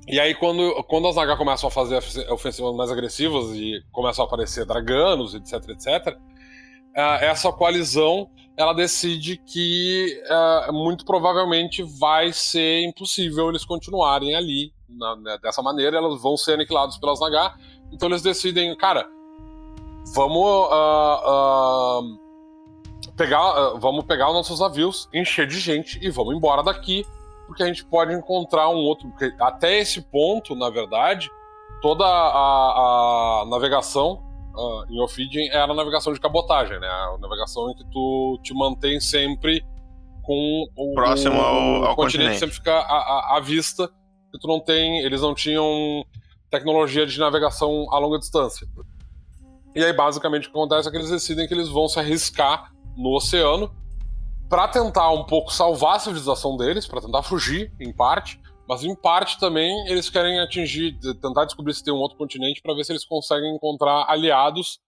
[0.06, 1.98] E aí, quando, quando as Naga começam a fazer
[2.30, 9.36] ofensivas mais agressivas e começam a aparecer draganos, etc, etc, uh, essa coalizão ela decide
[9.36, 10.20] que
[10.68, 16.36] uh, muito provavelmente vai ser impossível eles continuarem ali na, né, dessa maneira, elas vão
[16.36, 17.54] ser aniquilados pelas Naga.
[17.92, 19.06] Então eles decidem, cara,
[20.14, 26.62] vamos uh, uh, pegar, vamos pegar os nossos navios, encher de gente e vamos embora
[26.62, 27.06] daqui,
[27.46, 29.12] porque a gente pode encontrar um outro.
[29.38, 31.30] Até esse ponto, na verdade,
[31.82, 34.25] toda a, a navegação
[34.56, 36.86] uh, em Ophidian era a navegação de cabotagem, né?
[36.86, 39.64] A navegação em que tu te mantém sempre
[40.22, 42.38] com o próximo ao, ao continente, continente.
[42.38, 43.88] sempre fica à, à, à vista,
[44.32, 46.04] que tu não tem, eles não tinham
[46.50, 48.66] tecnologia de navegação a longa distância.
[49.74, 52.72] E aí basicamente o que acontece é que eles decidem que eles vão se arriscar
[52.96, 53.70] no oceano
[54.48, 58.94] para tentar um pouco salvar a civilização deles, para tentar fugir em parte, mas em
[58.94, 62.92] parte também eles querem atingir, tentar descobrir se tem um outro continente para ver se
[62.92, 64.80] eles conseguem encontrar aliados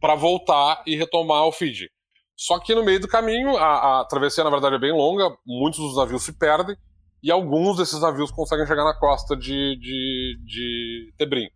[0.00, 1.88] para voltar e retomar o Fiji.
[2.36, 5.78] Só que no meio do caminho, a, a, travessia na verdade é bem longa, muitos
[5.78, 6.76] dos navios se perdem
[7.22, 11.48] e alguns desses navios conseguem chegar na costa de, de, de Tebrim,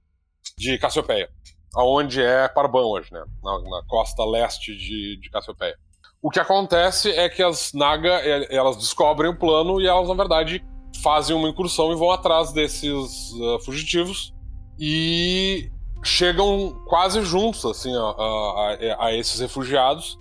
[0.56, 1.28] de Cassiopeia,
[1.74, 3.22] aonde é Parban hoje, né?
[3.42, 5.76] Na, na costa leste de, de Cassiopeia.
[6.22, 8.08] O que acontece é que as Naga
[8.50, 10.64] elas descobrem o plano e elas na verdade
[11.02, 14.32] fazem uma incursão e vão atrás desses uh, fugitivos
[14.78, 15.70] e
[16.02, 20.18] chegam quase juntos assim a, a, a, esses refugiados.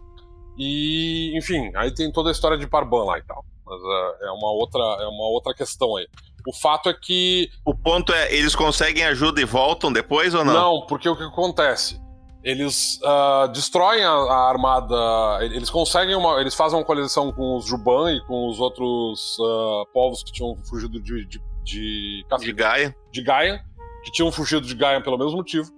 [0.58, 3.46] E enfim aí tem toda a história de Parban lá e tal.
[3.66, 6.08] Mas uh, é uma outra é uma outra questão aí.
[6.48, 10.54] O fato é que o ponto é eles conseguem ajuda e voltam depois ou não?
[10.54, 12.00] Não porque o que acontece
[12.48, 14.96] eles uh, destroem a, a, armada.
[15.42, 16.40] Eles conseguem uma.
[16.40, 20.56] Eles fazem uma coalizão com os Juban e com os outros uh, povos que tinham
[20.64, 21.26] fugido de.
[21.26, 22.96] de, de, de Gaia.
[23.12, 23.62] De Gaia,
[24.02, 25.70] que tinham fugido de Gaia pelo mesmo motivo.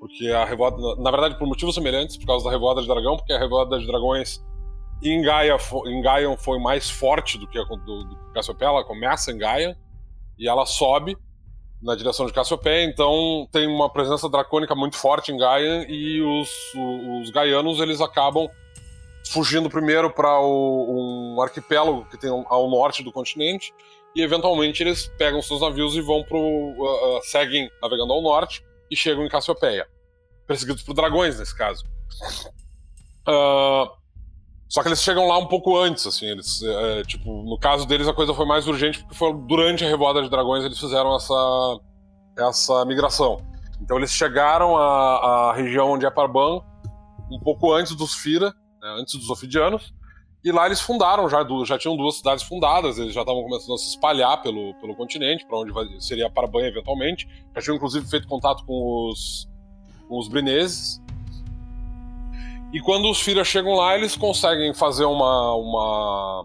[0.00, 1.00] Porque a revolta.
[1.00, 3.86] Na verdade, por motivos semelhantes, por causa da revolta de dragão, porque a revolta de
[3.86, 4.44] dragões
[5.04, 8.70] em Gaia, em Gaia foi mais forte do que a do, do Cassiopeia.
[8.70, 9.78] Ela começa em Gaia
[10.36, 11.16] e ela sobe
[11.82, 16.50] na direção de Cassiopeia, então tem uma presença dracônica muito forte em Gaia e os,
[17.20, 18.48] os, gaianos eles acabam
[19.28, 23.74] fugindo primeiro para um arquipélago que tem ao norte do continente
[24.14, 28.64] e eventualmente eles pegam seus navios e vão pro uh, uh, seguem navegando ao norte
[28.90, 29.86] e chegam em Cassiopeia,
[30.46, 31.84] perseguidos por dragões nesse caso.
[33.28, 33.90] Uh,
[34.68, 38.08] só que eles chegam lá um pouco antes, assim, eles, é, tipo, no caso deles
[38.08, 41.80] a coisa foi mais urgente porque foi durante a Revoada de Dragões eles fizeram essa,
[42.38, 43.38] essa migração.
[43.80, 46.60] Então eles chegaram à, à região onde é Parban
[47.30, 49.94] um pouco antes dos Fira, né, antes dos Ofidianos,
[50.46, 53.78] e lá eles fundaram, já, já tinham duas cidades fundadas, eles já estavam começando a
[53.78, 55.72] se espalhar pelo, pelo continente, para onde
[56.04, 57.26] seria Parban eventualmente.
[57.52, 59.48] Já tinham inclusive feito contato com os,
[60.08, 61.02] com os Brineses,
[62.76, 66.44] e quando os Fira chegam lá, eles conseguem fazer uma, uma,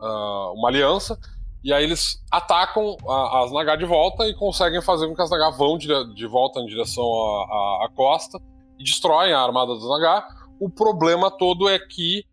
[0.00, 1.18] uh, uma aliança.
[1.64, 2.96] E aí eles atacam
[3.32, 6.60] as Naga de volta e conseguem fazer com que as Naga vão de, de volta
[6.60, 8.38] em direção à, costa
[8.78, 10.24] e destroem a armada dos Naga.
[10.60, 12.24] O problema todo é que,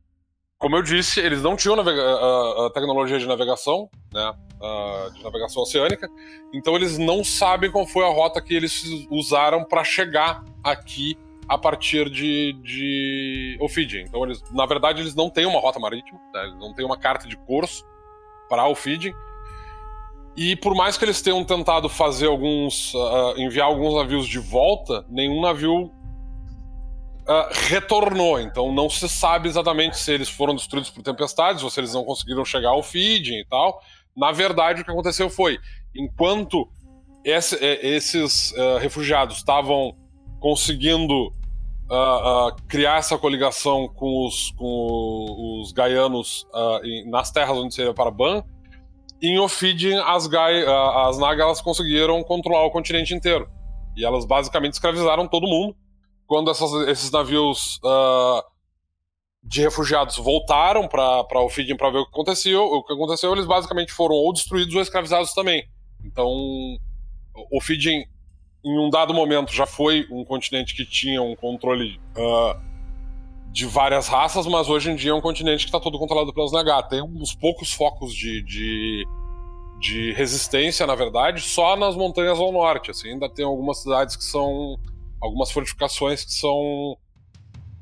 [0.60, 4.32] como eu disse, eles não tinham a, a tecnologia de navegação, né?
[5.16, 6.08] De navegação oceânica,
[6.54, 11.18] então eles não sabem qual foi a rota que eles usaram para chegar aqui
[11.50, 14.02] a partir de, de Ophidian.
[14.02, 16.44] Então, eles, na verdade, eles não têm uma rota marítima, né?
[16.44, 17.84] eles não têm uma carta de curso
[18.48, 19.14] para Ophidian.
[20.38, 22.94] E por mais que eles tenham tentado fazer alguns.
[22.94, 28.40] Uh, enviar alguns navios de volta, nenhum navio uh, retornou.
[28.40, 32.06] Então não se sabe exatamente se eles foram destruídos por tempestades ou se eles não
[32.06, 33.82] conseguiram chegar ao feeding e tal.
[34.16, 35.58] Na verdade, o que aconteceu foi,
[35.96, 36.70] enquanto
[37.24, 39.98] esse, esses uh, refugiados estavam
[40.40, 41.34] conseguindo
[41.90, 46.48] uh, criar essa coligação com os, com os gaianos
[46.84, 48.44] em, nas terras onde seria para Ban,
[49.22, 53.50] em Ophidian, as, Gai, as Nagas conseguiram controlar o continente inteiro.
[53.96, 55.76] E elas basicamente escravizaram todo mundo.
[56.26, 58.42] Quando essas, esses navios uh,
[59.44, 63.92] de refugiados voltaram para Ophidian para ver o que aconteceu, o que aconteceu, eles basicamente
[63.92, 65.68] foram ou destruídos ou escravizados também.
[66.06, 66.30] Então,
[67.52, 68.04] Ophidian,
[68.64, 72.60] em um dado momento, já foi um continente que tinha um controle uh,
[73.52, 76.52] de várias raças, mas hoje em dia é um continente que está todo controlado pelos
[76.52, 76.84] Naga.
[76.84, 79.08] Tem uns poucos focos de, de,
[79.80, 82.92] de, resistência, na verdade, só nas montanhas ao norte.
[82.92, 84.78] Assim, ainda tem algumas cidades que são.
[85.22, 86.98] algumas fortificações que são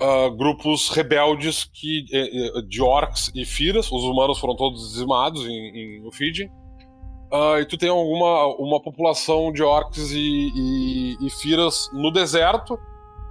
[0.01, 3.91] uh, grupos rebeldes que, eh, eh, de orcs e firas.
[3.91, 6.01] Os humanos foram todos dizimados em, em.
[7.31, 12.79] Uh, e tu tem alguma uma população de orcs e, e, e firas no deserto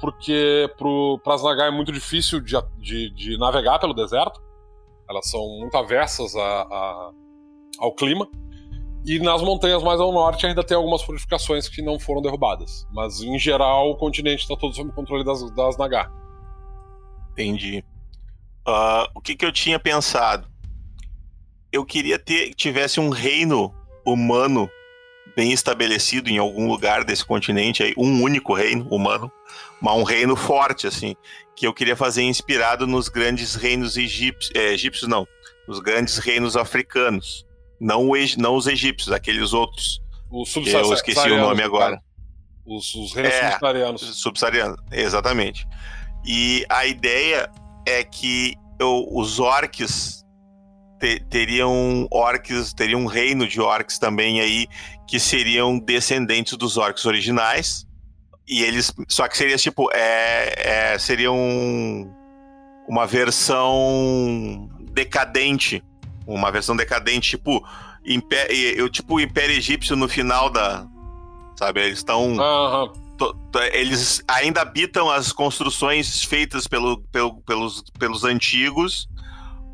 [0.00, 0.70] porque
[1.22, 4.40] para as Nagai é muito difícil de, de, de, navegar pelo deserto.
[5.08, 7.10] Elas são muito aversas a, a,
[7.78, 8.28] ao clima.
[9.04, 12.86] E nas montanhas mais ao norte ainda tem algumas fortificações que não foram derrubadas.
[12.92, 16.10] Mas em geral o continente está todo sob controle das, das Naga.
[17.32, 17.84] Entendi.
[18.66, 20.48] Uh, o que, que eu tinha pensado?
[21.70, 23.72] Eu queria ter tivesse um reino
[24.06, 24.70] humano
[25.34, 29.30] bem estabelecido em algum lugar desse continente aí, um único reino humano,
[29.80, 31.14] mas um reino forte, assim,
[31.54, 35.26] que eu queria fazer inspirado nos grandes reinos egípcios, é, egípcios não,
[35.68, 37.44] nos grandes reinos africanos,
[37.78, 42.00] não, não os egípcios, aqueles outros, os eu esqueci o nome agora.
[42.64, 44.00] Os, os reinos é, subsaarianos.
[44.20, 45.66] Subsaarianos, exatamente.
[46.26, 47.48] E a ideia
[47.86, 50.25] é que eu, os orcs
[50.98, 54.66] te, teriam orcs, teria um reino de orcs também aí
[55.06, 57.86] que seriam descendentes dos orcs originais.
[58.48, 58.92] E eles.
[59.08, 59.90] Só que seria tipo.
[59.92, 62.12] É, é, seria um,
[62.88, 65.82] uma versão decadente.
[66.26, 67.66] Uma versão decadente, tipo.
[68.76, 70.86] eu, tipo o Império Egípcio no final da.
[71.56, 71.80] Sabe?
[71.80, 72.36] Eles estão.
[72.36, 73.06] Uhum.
[73.72, 79.08] Eles ainda habitam as construções feitas pelo, pelo, pelos, pelos antigos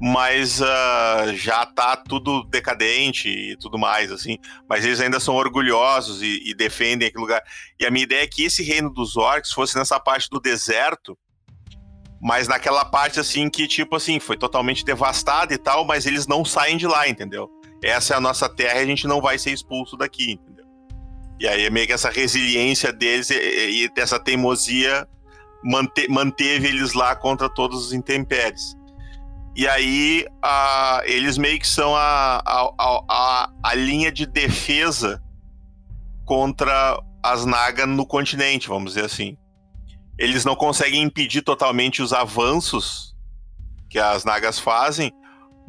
[0.04, 4.36] mas uh, já tá tudo decadente e tudo mais, assim.
[4.68, 7.40] Mas eles ainda são orgulhosos e, e, defendem aquele lugar.
[7.78, 11.16] E a minha ideia é que esse reino dos orcs fosse nessa parte do deserto,
[12.20, 16.44] mas naquela parte, assim, que, tipo assim, foi totalmente devastada e tal, mas eles não
[16.44, 17.48] saem de lá, entendeu?
[17.80, 20.66] Essa é a nossa terra e a gente não vai ser expulso daqui, entendeu?
[21.38, 25.06] E aí é meio que essa resiliência deles e, e essa teimosia
[25.62, 28.81] mante, manteve eles lá contra todos os intempéries.
[29.54, 35.22] E aí a, eles meio que são a, a, a, a linha de defesa
[36.24, 39.36] contra as Naga no continente, vamos dizer assim.
[40.18, 43.14] Eles não conseguem impedir totalmente os avanços
[43.90, 45.12] que as Nagas fazem,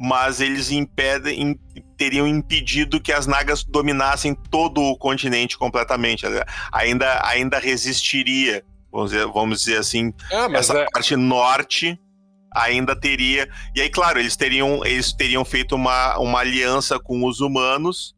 [0.00, 1.58] mas eles impedem,
[1.96, 6.24] teriam impedido que as Nagas dominassem todo o continente completamente.
[6.72, 10.86] Ainda, ainda resistiria, vamos dizer, vamos dizer assim, é, essa é...
[10.90, 11.98] parte norte
[12.54, 13.48] ainda teria.
[13.74, 18.14] E aí, claro, eles teriam, eles teriam feito uma, uma aliança com os humanos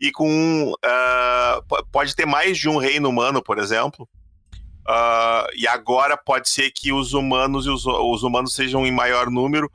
[0.00, 0.72] e com.
[0.72, 4.08] Uh, pode ter mais de um reino humano, por exemplo.
[4.88, 9.30] Uh, e agora pode ser que os humanos e os, os humanos sejam em maior
[9.30, 9.70] número,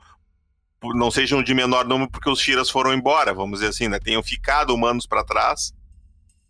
[0.94, 3.98] não sejam de menor número porque os Shiras foram embora, vamos dizer assim, né?
[3.98, 5.72] Tenham ficado humanos para trás.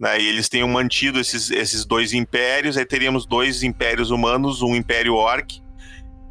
[0.00, 4.76] Né, e eles tenham mantido esses, esses dois impérios, aí teríamos dois impérios humanos, um
[4.76, 5.60] império orc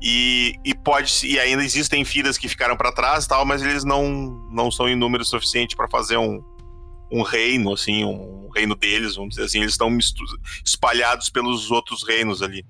[0.02, 4.48] e, e pode e ainda existem filhas que ficaram para trás tal, mas eles não,
[4.52, 6.44] não são em número suficiente para fazer um,
[7.12, 9.60] um reino, assim, um reino deles, vamos dizer assim.
[9.60, 9.96] Eles estão
[10.64, 12.66] espalhados pelos outros reinos ali.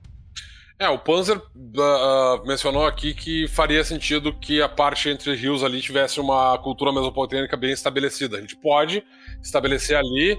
[0.80, 5.82] É, o Panzer uh, mencionou aqui que faria sentido que a parte entre rios ali
[5.82, 8.38] tivesse uma cultura mesopotâmica bem estabelecida.
[8.38, 9.04] A gente pode
[9.42, 10.38] estabelecer ali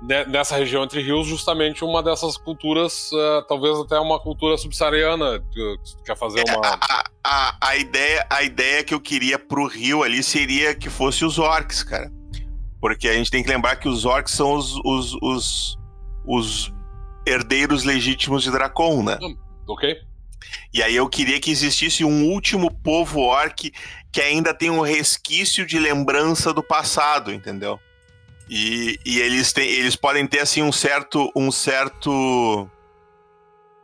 [0.00, 5.76] nessa região entre rios, justamente uma dessas culturas, uh, talvez até uma cultura subsaariana, que
[6.04, 6.66] quer fazer uma.
[6.66, 10.88] É, a, a, a, ideia, a ideia que eu queria pro rio ali seria que
[10.88, 12.10] fosse os orcs, cara.
[12.80, 15.78] Porque a gente tem que lembrar que os orcs são os, os, os,
[16.24, 16.72] os
[17.26, 19.18] herdeiros legítimos de Dracon, né?
[19.20, 19.96] Hum, ok.
[20.72, 23.72] E aí eu queria que existisse um último povo orc
[24.12, 27.80] que ainda tem um resquício de lembrança do passado, entendeu?
[28.48, 32.68] E, e eles, têm, eles podem ter assim um certo um certo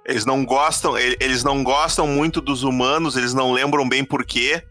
[0.06, 4.62] Eles não gostam, eles não gostam muito dos humanos, eles não lembram bem por quê,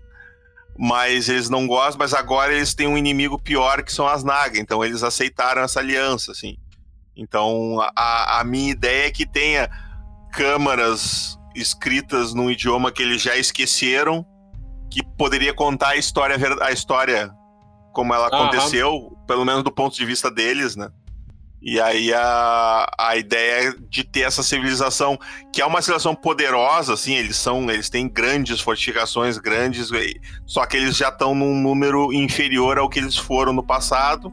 [0.77, 4.59] mas eles não gostam, mas agora eles têm um inimigo pior que são as Naga,
[4.59, 6.57] então eles aceitaram essa aliança, assim.
[7.15, 9.69] Então a, a minha ideia é que tenha
[10.31, 14.25] câmaras escritas num idioma que eles já esqueceram,
[14.89, 17.31] que poderia contar a história, a história
[17.93, 20.89] como ela aconteceu, pelo menos do ponto de vista deles, né?
[21.61, 25.17] E aí a, a ideia de ter essa civilização,
[25.53, 29.89] que é uma civilização poderosa, assim, eles são, eles têm grandes fortificações, grandes,
[30.45, 34.29] só que eles já estão num número inferior ao que eles foram no passado,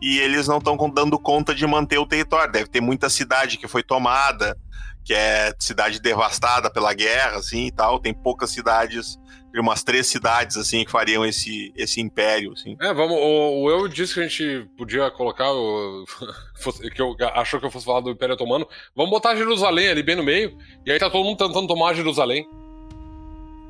[0.00, 2.52] e eles não estão dando conta de manter o território.
[2.52, 4.56] Deve ter muita cidade que foi tomada,
[5.02, 7.98] que é cidade devastada pela guerra, assim, e tal.
[7.98, 9.18] Tem poucas cidades
[9.60, 12.76] umas três cidades assim que fariam esse, esse império, assim.
[12.80, 13.16] É, vamos.
[13.16, 16.04] O, o eu disse que a gente podia colocar o,
[16.94, 18.66] que eu achou que eu fosse falar do Império Otomano.
[18.94, 22.46] Vamos botar Jerusalém ali bem no meio e aí tá todo mundo tentando tomar Jerusalém.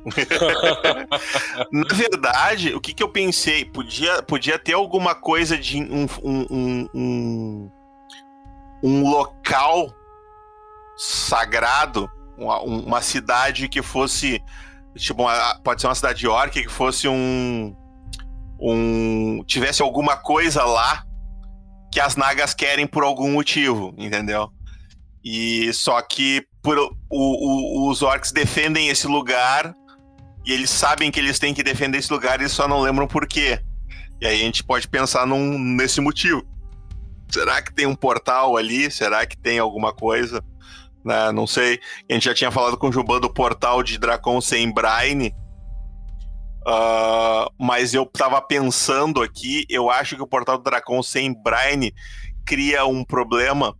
[1.71, 3.65] Na verdade, o que, que eu pensei?
[3.65, 7.71] Podia, podia ter alguma coisa de um, um, um,
[8.83, 9.91] um local
[10.95, 14.43] sagrado, uma, uma cidade que fosse
[14.95, 15.25] Tipo,
[15.63, 17.75] pode ser uma cidade de orc que fosse um.
[18.59, 21.05] um tivesse alguma coisa lá
[21.91, 24.51] que as nagas querem por algum motivo, entendeu?
[25.23, 29.73] E só que por, o, o, os orcs defendem esse lugar
[30.45, 33.27] e eles sabem que eles têm que defender esse lugar e só não lembram por
[33.27, 33.59] quê.
[34.21, 36.45] E aí a gente pode pensar num, nesse motivo.
[37.29, 38.89] Será que tem um portal ali?
[38.91, 40.43] Será que tem alguma coisa?
[41.05, 41.31] Né?
[41.31, 41.79] Não sei.
[42.09, 45.33] A gente já tinha falado com o Juban do portal de Dracon sem Brine.
[46.67, 51.93] Uh, mas eu tava pensando aqui, eu acho que o portal do Dracon sem Brine
[52.43, 53.75] cria um problema,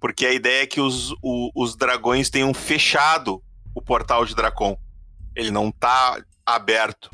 [0.00, 3.42] porque a ideia é que os, o, os dragões tenham fechado
[3.74, 4.76] o portal de Dracon.
[5.34, 7.10] Ele não tá aberto.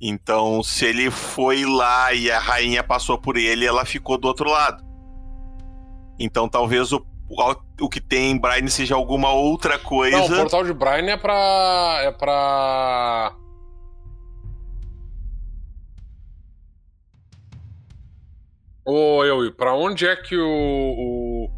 [0.00, 4.48] Então, se ele foi lá e a rainha passou por ele, ela ficou do outro
[4.48, 4.84] lado.
[6.18, 7.00] Então, talvez o
[7.80, 10.16] o que tem em Brine seja alguma outra coisa.
[10.16, 12.00] Não, o portal de Brine é pra.
[12.02, 13.34] É pra.
[18.84, 21.48] Ô, eu, pra onde é que o, o,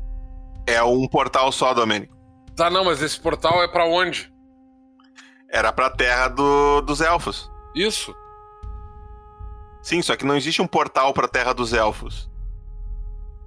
[0.67, 2.15] É um portal só, Domênico.
[2.55, 4.31] Tá, não, mas esse portal é pra onde?
[5.51, 7.51] Era pra terra do, dos elfos.
[7.75, 8.15] Isso.
[9.83, 12.31] Sim, só que não existe um portal pra terra dos elfos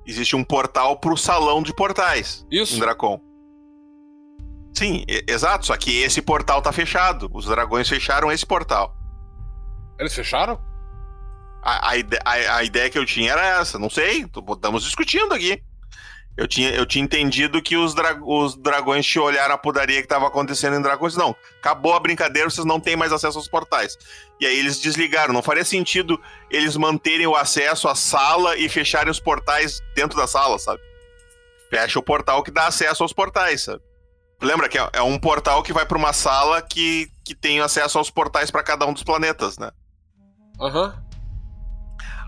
[0.08, 2.46] existe um portal pro salão de portais.
[2.50, 2.76] Isso.
[2.76, 3.20] Em Dracon.
[4.74, 5.66] Sim, exato.
[5.66, 7.30] Só que esse portal tá fechado.
[7.34, 8.96] Os dragões fecharam esse portal.
[10.00, 10.60] Eles fecharam?
[11.64, 11.94] A, a,
[12.26, 13.80] a, a ideia que eu tinha era essa.
[13.80, 14.26] Não sei.
[14.54, 15.62] Estamos discutindo aqui.
[16.38, 20.06] Eu tinha, eu tinha entendido que os, dra os dragões te olharam a podaria que
[20.06, 21.16] estava acontecendo em Dragões.
[21.16, 23.98] Não, acabou a brincadeira, vocês não têm mais acesso aos portais.
[24.40, 25.34] E aí eles desligaram.
[25.34, 26.22] Não faria sentido
[26.52, 30.80] eles manterem o acesso à sala e fecharem os portais dentro da sala, sabe?
[31.72, 33.82] Fecha o portal que dá acesso aos portais, sabe?
[34.40, 37.98] Lembra que é, é um portal que vai para uma sala que, que tem acesso
[37.98, 39.72] aos portais para cada um dos planetas, né?
[40.62, 40.86] Aham.
[40.86, 41.08] Uhum.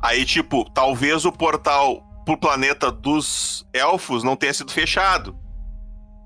[0.01, 5.35] Aí, tipo, talvez o portal pro planeta dos elfos não tenha sido fechado.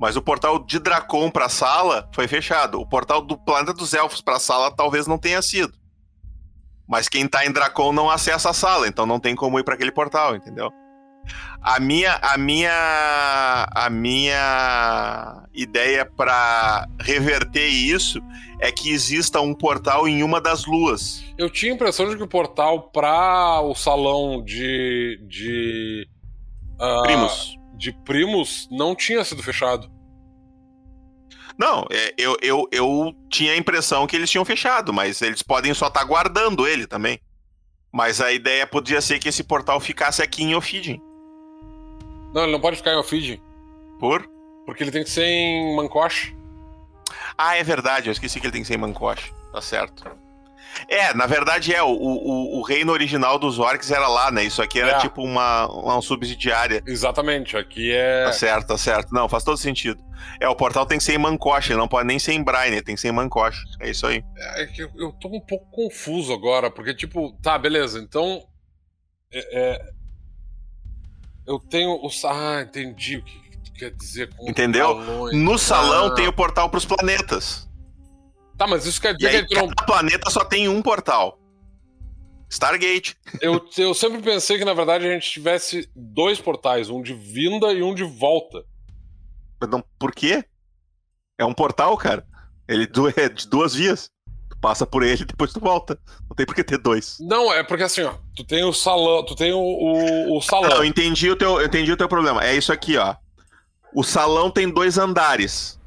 [0.02, 2.78] Mas o portal de Dracon pra sala foi fechado.
[2.78, 5.74] O portal do planeta dos elfos pra sala talvez não tenha sido.
[6.86, 9.75] Mas quem tá em Dracon não acessa a sala, então não tem como ir para
[9.75, 10.69] aquele portal, entendeu?
[11.62, 18.19] A minha, a minha, a minha ideia para reverter isso
[18.60, 21.24] é que exista um portal em uma das luas.
[21.38, 26.08] Eu tinha a impressão de que o portal para o salão de de
[26.80, 29.92] uh, primos de primos não tinha sido fechado.
[31.58, 35.74] Não, é, eu, eu, eu tinha a impressão que eles tinham fechado, mas eles podem
[35.74, 37.19] só estar tá guardando ele também.
[37.92, 40.98] Mas a ideia podia ser que esse portal ficasse aqui em Ophidian.
[42.34, 43.38] Não, ele não pode ficar em Ophidian.
[44.00, 44.27] Por?
[44.65, 46.36] Porque ele tem que ser em Mancoche.
[47.38, 49.31] Ah, é verdade, eu esqueci que ele tem que ser em Mancoche.
[49.52, 50.04] Tá certo.
[50.88, 54.44] É, na verdade é, o, o, o, reino original dos orcs era lá, né?
[54.44, 54.98] Isso aqui era é.
[54.98, 56.81] tipo uma, uma subsidiária.
[56.88, 58.25] Exatamente, aqui é.
[58.25, 59.13] Tá certo, tá certo.
[59.13, 60.04] Não, faz todo sentido.
[60.40, 62.96] É, o portal tem que ser em Mancoche, não pode nem ser em Brine, tem
[62.96, 63.63] que ser em Mancoche.
[63.79, 64.23] É isso aí.
[64.56, 68.44] É que eu, eu tô um pouco confuso agora, porque, tipo, tá, beleza, então.
[69.31, 70.02] É, é
[71.46, 72.10] eu tenho o.
[72.25, 74.96] Ah, entendi o que quer dizer com Entendeu?
[74.96, 75.35] Balões.
[75.35, 76.15] No salão ah.
[76.15, 77.67] tem o portal pros planetas.
[78.58, 79.73] Tá, mas isso quer dizer e aí, que cada não...
[79.85, 81.39] planeta só tem um portal.
[82.50, 83.17] Stargate.
[83.41, 87.73] Eu, eu sempre pensei que, na verdade, a gente tivesse dois portais, um de vinda
[87.73, 88.63] e um de volta.
[89.60, 90.46] Perdão, por quê?
[91.37, 92.25] É um portal, cara.
[92.67, 92.87] Ele
[93.17, 94.12] é de duas vias.
[94.64, 96.00] Passa por ele e depois tu volta.
[96.30, 97.18] Não tem por que ter dois.
[97.20, 100.70] Não, é porque assim, ó, tu tem o salão, tu tem o, o, o salão.
[100.70, 102.42] Não, eu entendi o teu, eu entendi o teu problema.
[102.42, 103.14] É isso aqui, ó.
[103.94, 105.78] O salão tem dois andares.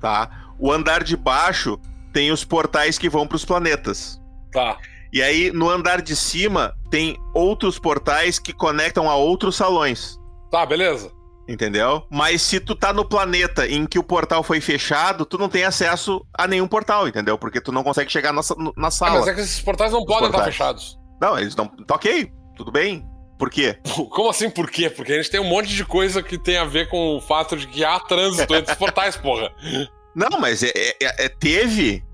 [0.00, 0.52] Tá?
[0.60, 1.76] O andar de baixo
[2.12, 4.20] tem os portais que vão para os planetas.
[4.52, 4.78] Tá.
[5.12, 10.16] E aí, no andar de cima, tem outros portais que conectam a outros salões.
[10.52, 11.10] Tá, beleza.
[11.48, 12.06] Entendeu?
[12.10, 15.64] Mas se tu tá no planeta em que o portal foi fechado, tu não tem
[15.64, 17.38] acesso a nenhum portal, entendeu?
[17.38, 18.42] Porque tu não consegue chegar na,
[18.76, 19.12] na sala.
[19.12, 20.52] Ah, mas é que esses portais não podem portais.
[20.52, 20.98] estar fechados.
[21.18, 21.66] Não, eles não.
[21.66, 23.08] Tá ok, tudo bem.
[23.38, 23.78] Por quê?
[24.10, 24.90] Como assim por quê?
[24.90, 27.56] Porque a gente tem um monte de coisa que tem a ver com o fato
[27.56, 29.50] de que há trânsito entre os portais, porra.
[30.14, 32.04] Não, mas é, é, é, teve.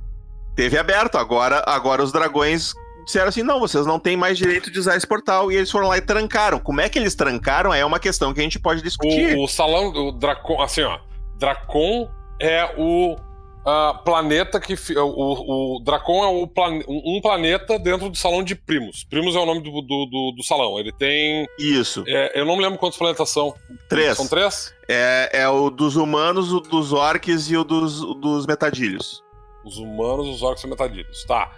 [0.55, 1.19] Teve aberto.
[1.19, 2.73] Agora, agora os dragões
[3.05, 5.51] disseram assim: não, vocês não têm mais direito de usar esse portal.
[5.51, 6.59] E eles foram lá e trancaram.
[6.59, 9.37] Como é que eles trancaram é uma questão que a gente pode discutir.
[9.37, 10.99] O, o salão, o Dracon, assim, ó.
[11.39, 12.09] Dracon
[12.41, 13.17] é o
[13.65, 14.75] uh, planeta que.
[14.99, 19.05] O, o Dracon é o plan, um planeta dentro do salão de Primos.
[19.05, 20.79] Primos é o nome do, do, do, do salão.
[20.79, 21.47] Ele tem.
[21.59, 22.05] Isso.
[22.07, 23.55] É, eu não me lembro quantos planetas são.
[23.89, 24.17] Três.
[24.17, 24.75] São três?
[24.89, 29.23] É, é o dos humanos, o dos orcs e o dos, dos metadilhos.
[29.65, 31.25] Os humanos, os orcs e os metadilhos.
[31.25, 31.51] Tá.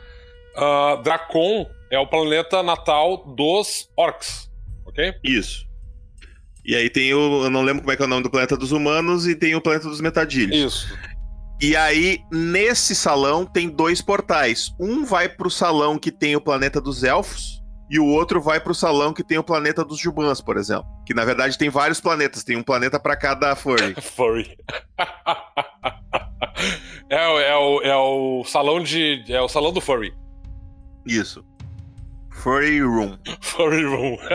[0.57, 4.51] Uh, Dracon é o planeta natal dos orcs,
[4.87, 5.15] ok?
[5.23, 5.67] Isso.
[6.65, 7.45] E aí tem o.
[7.45, 9.55] Eu não lembro como é que é o nome do planeta dos humanos e tem
[9.55, 10.57] o planeta dos metadilhos.
[10.57, 10.99] Isso.
[11.61, 14.75] E aí, nesse salão, tem dois portais.
[14.79, 18.75] Um vai pro salão que tem o planeta dos elfos, e o outro vai pro
[18.75, 20.87] salão que tem o planeta dos Jubans, por exemplo.
[21.07, 23.95] Que na verdade tem vários planetas, tem um planeta para cada furry.
[24.03, 24.57] furry.
[27.09, 29.25] é, é, o, é o salão de.
[29.29, 30.13] É o salão do furry.
[31.07, 31.45] Isso.
[32.31, 33.17] Furry Room.
[33.41, 34.19] Furry Room.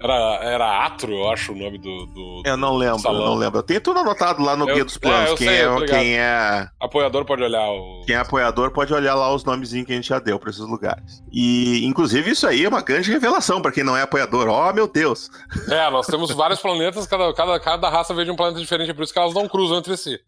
[0.00, 2.06] era, era Atro, eu acho, o nome do.
[2.06, 3.20] do eu não lembro, salão.
[3.20, 3.62] eu não lembro.
[3.62, 5.32] Tem tudo anotado lá no eu, Guia dos Planos.
[5.32, 6.68] É, quem, sei, é, quem é.
[6.80, 8.02] Apoiador pode olhar o.
[8.06, 10.62] Quem é apoiador pode olhar lá os nomezinhos que a gente já deu pra esses
[10.62, 11.22] lugares.
[11.30, 14.48] E, inclusive, isso aí é uma grande revelação pra quem não é apoiador.
[14.48, 15.30] Oh, meu Deus!
[15.70, 18.94] É, nós temos vários planetas, cada, cada, cada raça veio de um planeta diferente, é
[18.94, 20.18] por isso que elas não cruzam entre si.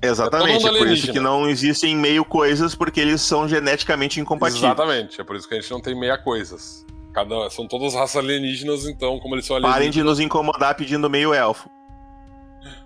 [0.00, 4.64] Exatamente, é, é por isso que não existem meio coisas, porque eles são geneticamente incompatíveis.
[4.64, 6.84] Exatamente, é por isso que a gente não tem meia coisas.
[7.14, 9.74] Cada, são todas raças alienígenas, então, como eles são alienígenas.
[9.74, 11.70] Parem de nos incomodar pedindo meio elfo.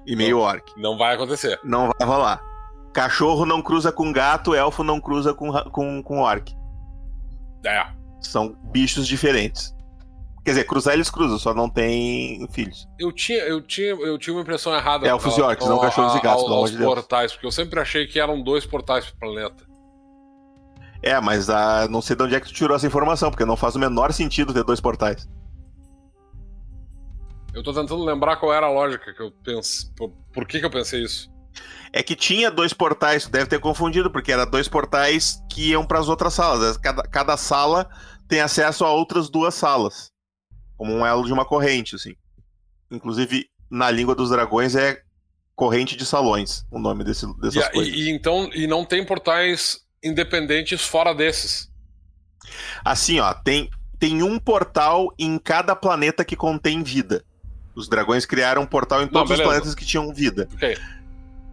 [0.06, 0.72] E meio não, orc.
[0.76, 1.58] Não vai acontecer.
[1.64, 2.40] Não vai rolar.
[2.92, 6.54] Cachorro não cruza com gato, elfo não cruza com, com, com orc.
[7.64, 7.86] É.
[8.20, 9.74] São bichos diferentes.
[10.44, 12.88] Quer dizer, cruzar eles cruzam, só não tem filhos.
[12.98, 15.06] Eu tinha, eu tinha, eu tinha uma impressão errada.
[15.06, 16.94] É, e orcs, não cachorros e gatos, pelo amor de Deus.
[16.94, 19.68] portais, porque eu sempre achei que eram dois portais pro planeta.
[21.02, 23.56] É, mas ah, não sei de onde é que tu tirou essa informação, porque não
[23.56, 25.28] faz o menor sentido ter dois portais.
[27.52, 29.90] Eu tô tentando lembrar qual era a lógica que eu pensei.
[29.94, 31.30] Por, por que, que eu pensei isso?
[31.92, 35.84] É que tinha dois portais, tu deve ter confundido, porque era dois portais que iam
[35.84, 36.78] para as outras salas.
[36.78, 37.90] Cada, cada sala
[38.26, 40.10] tem acesso a outras duas salas
[40.80, 42.16] como um elo de uma corrente, assim.
[42.90, 45.02] Inclusive, na língua dos dragões é
[45.54, 47.94] corrente de salões, o nome desse, dessas e, coisas.
[47.94, 51.70] E, então, e não tem portais independentes fora desses?
[52.82, 53.68] Assim, ó, tem,
[53.98, 57.22] tem um portal em cada planeta que contém vida.
[57.74, 60.48] Os dragões criaram um portal em todos não, os planetas que tinham vida.
[60.54, 60.78] Okay.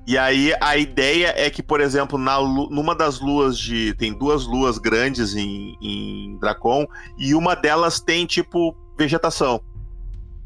[0.08, 3.94] E aí a ideia é que, por exemplo, na, numa das luas de.
[3.96, 9.62] Tem duas luas grandes em, em Dracon, e uma delas tem, tipo, vegetação.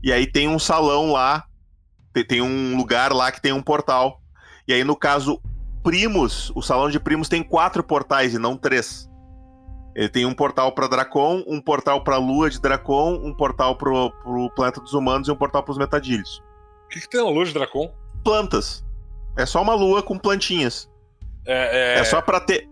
[0.04, 1.46] E aí tem um salão lá,
[2.28, 4.20] tem um lugar lá que tem um portal.
[4.68, 5.40] E aí, no caso,
[5.84, 9.10] Primos, o salão de Primos tem quatro portais e não três.
[9.96, 14.12] Ele tem um portal para Dracon, um portal para Lua de Dracon, um portal pro,
[14.24, 16.42] pro planeta dos humanos e um portal para os metadilhos.
[16.86, 17.94] O que, que, tem na Lua de Dracon?
[18.24, 18.86] Plantas.
[19.38, 20.90] É só uma lua com plantinhas.
[21.46, 22.00] É, é...
[22.00, 22.70] é só para ter.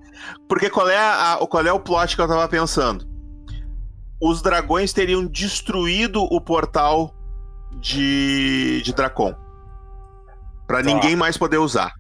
[0.48, 3.08] Porque qual é, a, qual é o plot que eu tava pensando?
[4.22, 7.14] Os dragões teriam destruído o portal
[7.80, 9.34] de, de Dracon.
[10.68, 10.84] Pra tá.
[10.84, 11.94] ninguém mais poder usar.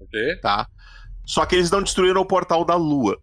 [0.00, 0.36] Ok.
[0.40, 0.66] Tá?
[1.26, 3.18] Só que eles não destruíram o portal da Lua.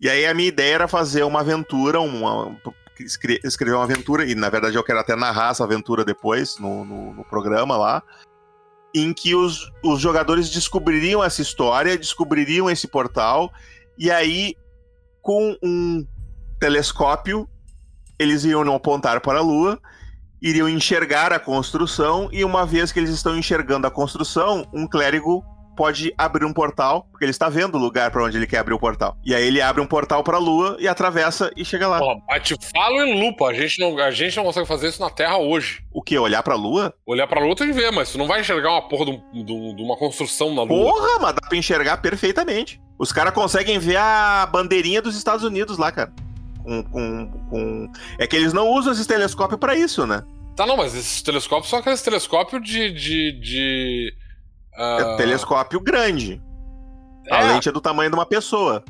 [0.00, 2.58] E aí a minha ideia era fazer uma aventura, uma,
[2.98, 7.14] escrever uma aventura, e na verdade eu quero até narrar essa aventura depois, no, no,
[7.14, 8.02] no programa lá,
[8.94, 13.52] em que os, os jogadores descobririam essa história, descobririam esse portal,
[13.96, 14.56] e aí,
[15.20, 16.04] com um
[16.58, 17.48] telescópio,
[18.22, 19.78] eles iam apontar para a Lua,
[20.40, 25.44] iriam enxergar a construção, e uma vez que eles estão enxergando a construção, um clérigo
[25.74, 28.74] pode abrir um portal, porque ele está vendo o lugar para onde ele quer abrir
[28.74, 29.16] o portal.
[29.24, 31.98] E aí ele abre um portal para a Lua e atravessa e chega lá.
[31.98, 35.00] Porra, mas te falo em lupa, a gente, não, a gente não consegue fazer isso
[35.00, 35.82] na Terra hoje.
[35.90, 36.18] O que?
[36.18, 36.92] Olhar para a Lua?
[37.06, 39.52] Olhar pra Lua tem que ver, mas tu não vai enxergar uma porra de, de
[39.52, 40.92] um- de uma construção na Lua.
[40.92, 42.78] Porra, mas dá pra enxergar perfeitamente.
[42.98, 46.12] Os caras conseguem ver a bandeirinha dos Estados Unidos lá, cara.
[46.62, 50.22] Com, com, com- É que eles não usam esses telescópios pra isso, né?
[50.56, 52.90] Tá, não, mas esses telescópios são aqueles telescópios de.
[52.92, 54.14] de, de
[54.74, 56.40] ah, É telescópio grande.
[57.30, 58.84] A é, lente é do tamanho de uma pessoa.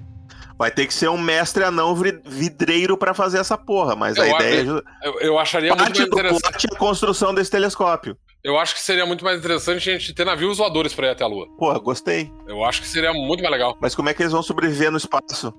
[0.58, 1.94] Vai ter que ser um mestre anão
[2.24, 5.82] vidreiro pra fazer essa porra, mas Eu a ideia é ju- eu, eu acharia muito
[5.82, 6.66] parte mais do interessante.
[6.70, 8.16] é a construção desse telescópio.
[8.44, 11.24] Eu acho que seria muito mais interessante a gente ter navios voadores pra ir até
[11.24, 11.46] a Lua.
[11.56, 12.30] Porra, gostei.
[12.46, 13.76] Eu acho que seria muito mais legal.
[13.80, 15.52] Mas como é que eles vão sobreviver no espaço?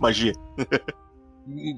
[0.00, 0.32] Magia.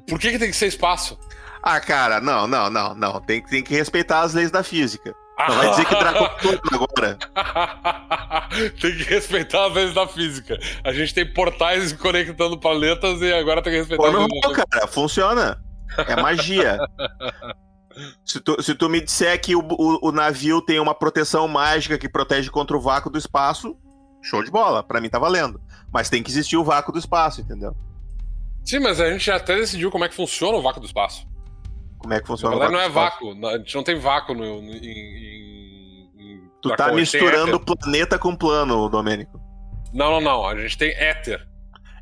[0.08, 1.18] Por que, que tem que ser espaço?
[1.62, 3.20] Ah, cara, não, não, não, não.
[3.20, 5.14] Tem, tem que respeitar as leis da física.
[5.38, 6.24] Não vai dizer que Draco
[6.74, 7.18] agora.
[8.80, 10.58] tem que respeitar as leis da física.
[10.84, 14.66] A gente tem portais conectando planetas e agora tem que respeitar Pô, as não, física.
[14.66, 15.62] cara, funciona.
[16.06, 16.78] É magia.
[18.24, 21.98] Se tu, se tu me disser que o, o- o navio tem uma proteção mágica
[21.98, 23.76] que protege contra o vácuo do espaço,
[24.22, 24.82] show de bola.
[24.82, 25.60] Pra mim tá valendo.
[25.92, 27.76] Mas tem que existir o vácuo do espaço, entendeu?
[28.64, 31.26] Sim, mas a gente até decidiu como é que funciona o vácuo do espaço.
[31.98, 33.46] Como é que Na funciona o não é vácuo vácuo.
[33.48, 37.76] A gente não tem vácuo no, no- em, em- Tu tá misturando éter.
[37.76, 39.40] planeta com plano, Domênico.
[39.92, 40.46] Não, não, não.
[40.46, 41.46] A gente tem éter.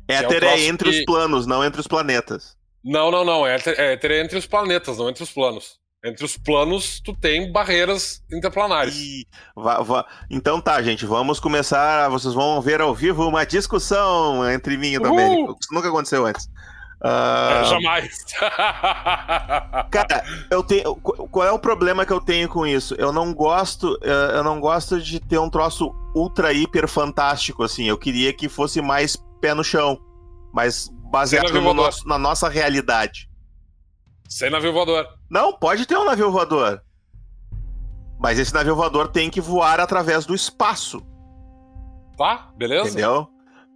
[0.07, 2.55] Éter o é, troço entre que- os planos, não entre os planetas.
[2.83, 3.45] Não, não, não.
[3.45, 5.79] Éter, éter é entre os planetas, não entre os planos.
[6.03, 8.95] Entre os planos, tu tem barreiras interplanares.
[8.95, 12.09] Ih, va- va- Então tá, gente, vamos começar.
[12.09, 15.01] Vocês vão ver ao vivo uma discussão entre mim e o!
[15.03, 15.55] Domênico.
[15.61, 16.49] Isso nunca aconteceu antes.
[17.03, 18.25] Ah, É, jamais.
[19.91, 20.95] Cara, eu tenho.
[20.95, 22.95] qu- Qual é o problema que eu tenho com isso?
[22.95, 23.95] Eu não gosto.
[24.03, 27.85] eh, Eu não gosto de ter um troço ultra hiper fantástico, assim.
[27.85, 29.99] Eu queria que fosse mais pé no chão.
[30.53, 33.27] Mais baseado no nosso- na nossa realidade.
[34.31, 35.05] Sem navio voador.
[35.29, 36.81] Não, pode ter um navio voador.
[38.17, 41.05] Mas esse navio voador tem que voar através do espaço.
[42.17, 42.49] Tá?
[42.55, 42.87] Beleza?
[42.87, 43.27] Entendeu?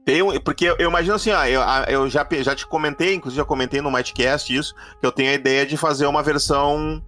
[0.06, 3.44] Tem um, porque eu, imagino assim, ó, eu, eu já, já te comentei, inclusive já
[3.44, 7.04] comentei no Mightcast isso, que eu tenho a ideia de fazer uma versão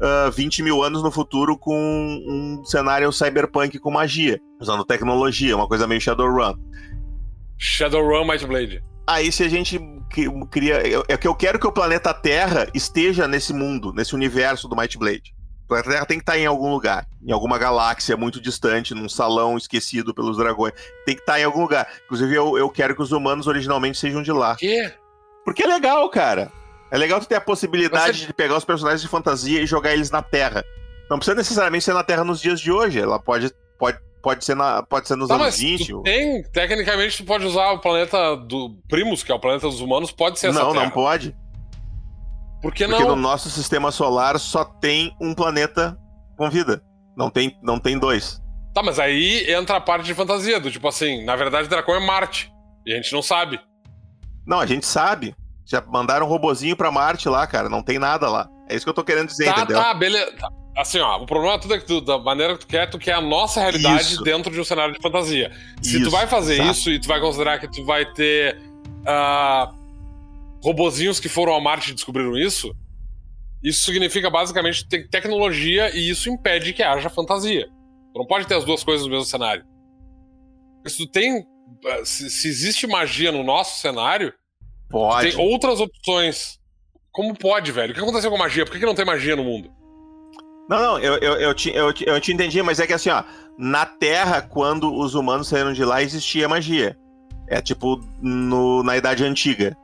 [0.00, 5.66] ah, 20 mil anos no futuro com um cenário cyberpunk com magia, usando tecnologia, uma
[5.66, 6.54] coisa meio Shadowrun.
[7.58, 8.93] Shadowrun Might Blade.
[9.06, 9.78] Aí se a gente
[10.10, 10.86] cri- cria.
[10.86, 14.76] eu- É que eu quero que o planeta Terra esteja nesse mundo, nesse universo do
[14.76, 15.34] Might Blade.
[15.64, 19.08] O planeta Terra tem que estar em algum lugar, em alguma galáxia muito distante, num
[19.08, 20.74] salão esquecido pelos dragões.
[21.06, 21.86] Tem que estar em algum lugar.
[22.04, 24.56] Inclusive, eu, eu quero que os humanos originalmente sejam de lá.
[24.56, 24.92] Que?
[25.44, 26.50] Porque é legal, cara.
[26.90, 29.92] É legal tu ter a possibilidade Você- de pegar os personagens de fantasia e jogar
[29.94, 30.64] eles na Terra.
[31.10, 33.00] Não precisa necessariamente ser na Terra nos dias de hoje.
[33.00, 35.86] Ela pode, pode, pode, ser, na, pode ser nos Tá, anos mas 20.
[35.88, 39.68] tu ou- tem, tecnicamente, tu pode usar o planeta do Primus, que é o planeta
[39.68, 40.84] dos humanos, pode ser essa Não, Terra.
[40.84, 41.36] não pode.
[42.62, 43.10] Por que Porque não?
[43.10, 45.96] no nosso sistema solar só tem um planeta
[46.36, 46.82] com vida.
[47.16, 48.42] Não tem, não tem dois.
[48.72, 52.00] Tá, mas aí entra a parte de fantasia, do tipo assim, na verdade, Dracon é
[52.00, 52.50] Marte.
[52.86, 53.60] E a gente não sabe.
[54.46, 55.34] Não, a gente sabe.
[55.66, 57.68] Já mandaram um robozinho pra Marte lá, cara.
[57.68, 58.48] Não tem nada lá.
[58.68, 59.76] É isso que eu tô querendo dizer, tá, entendeu?
[59.78, 60.32] tá, beleza.
[60.32, 60.48] Tá.
[60.76, 63.12] Assim, ó, o problema tudo é que tu, da maneira que tu quer, tu quer
[63.12, 64.22] a nossa realidade Isso.
[64.24, 65.52] dentro de um cenário de fantasia.
[65.80, 66.70] Se Isso, tu vai fazer exato.
[66.72, 68.60] isso e tu vai considerar que tu vai ter
[69.06, 69.72] ah,
[70.62, 72.74] robozinhos que foram a Marte e descobriram isso,
[73.62, 77.66] isso significa basicamente ter tecnologia e isso impede que haja fantasia.
[78.12, 79.64] Tu não pode ter as duas coisas no mesmo cenário.
[80.86, 81.44] Se tu tem.
[81.86, 84.32] ah, Se, se existe magia no nosso cenário,
[84.90, 85.30] Pode.
[85.30, 86.58] tem outras opções.
[87.12, 87.92] Como pode, velho?
[87.92, 88.64] O que aconteceu com a magia?
[88.64, 89.70] Por que, que não tem magia no mundo?
[90.68, 93.22] Não, não, eu, eu, eu, te, eu, eu te entendi, mas é que assim, ó,
[93.58, 96.96] na Terra, quando os humanos saíram de lá, existia magia.
[97.48, 99.76] É tipo no, na Idade Antiga.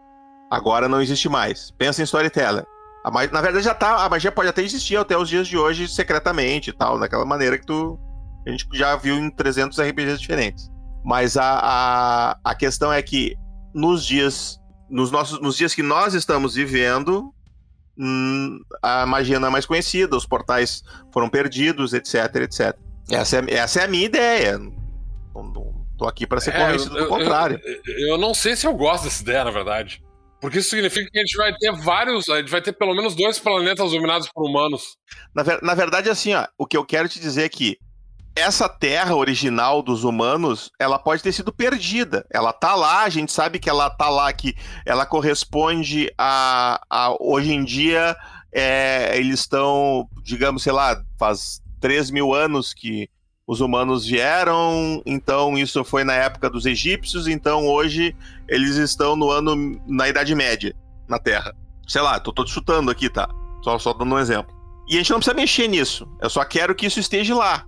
[0.51, 1.71] Agora não existe mais.
[1.73, 2.65] Pensa em Storyteller.
[3.05, 4.05] A ma- na verdade, já tá.
[4.05, 7.59] A magia pode até existir até os dias de hoje secretamente e tal, daquela maneira
[7.59, 7.99] que tu.
[8.47, 10.71] A gente já viu em 300 RPGs diferentes.
[11.05, 13.37] Mas a, a, a questão é que
[13.75, 14.59] nos dias.
[14.89, 17.33] Nos, nossos, nos dias que nós estamos vivendo,
[18.83, 20.83] a magia não é mais conhecida, os portais
[21.13, 22.77] foram perdidos, etc, etc.
[23.11, 24.59] Essa é, essa é a minha ideia.
[24.59, 24.73] Não,
[25.35, 27.61] não tô aqui para ser É, convencido eu- do contrário.
[27.65, 30.03] Eu, eu- eu não sei se eu gosto dessa ideia, na verdade.
[30.41, 32.27] Porque isso significa que a gente vai ter vários.
[32.31, 34.97] A gente vai ter pelo menos dois planetas dominados por humanos.
[35.35, 37.77] Na, na verdade, assim, ó, o que eu quero te dizer é que
[38.35, 42.25] essa terra original dos humanos, ela pode ter sido perdida.
[42.31, 44.55] Ela tá lá, a gente sabe que ela tá lá, que
[44.87, 48.17] ela corresponde a, a hoje em dia,
[48.53, 53.09] é, eles estão, digamos, sei lá, faz 3 mil anos que
[53.47, 58.15] os humanos vieram, então isso foi na época dos egípcios, então hoje
[58.49, 60.75] eles estão no ano na Idade Média
[61.09, 61.53] na Terra.
[61.89, 63.29] Sei lá, tô, tô chutando aqui, tá?
[63.63, 64.55] Só, só dando um exemplo.
[64.89, 66.09] E a gente não precisa mexer nisso.
[66.21, 67.67] Eu só quero que isso esteja lá.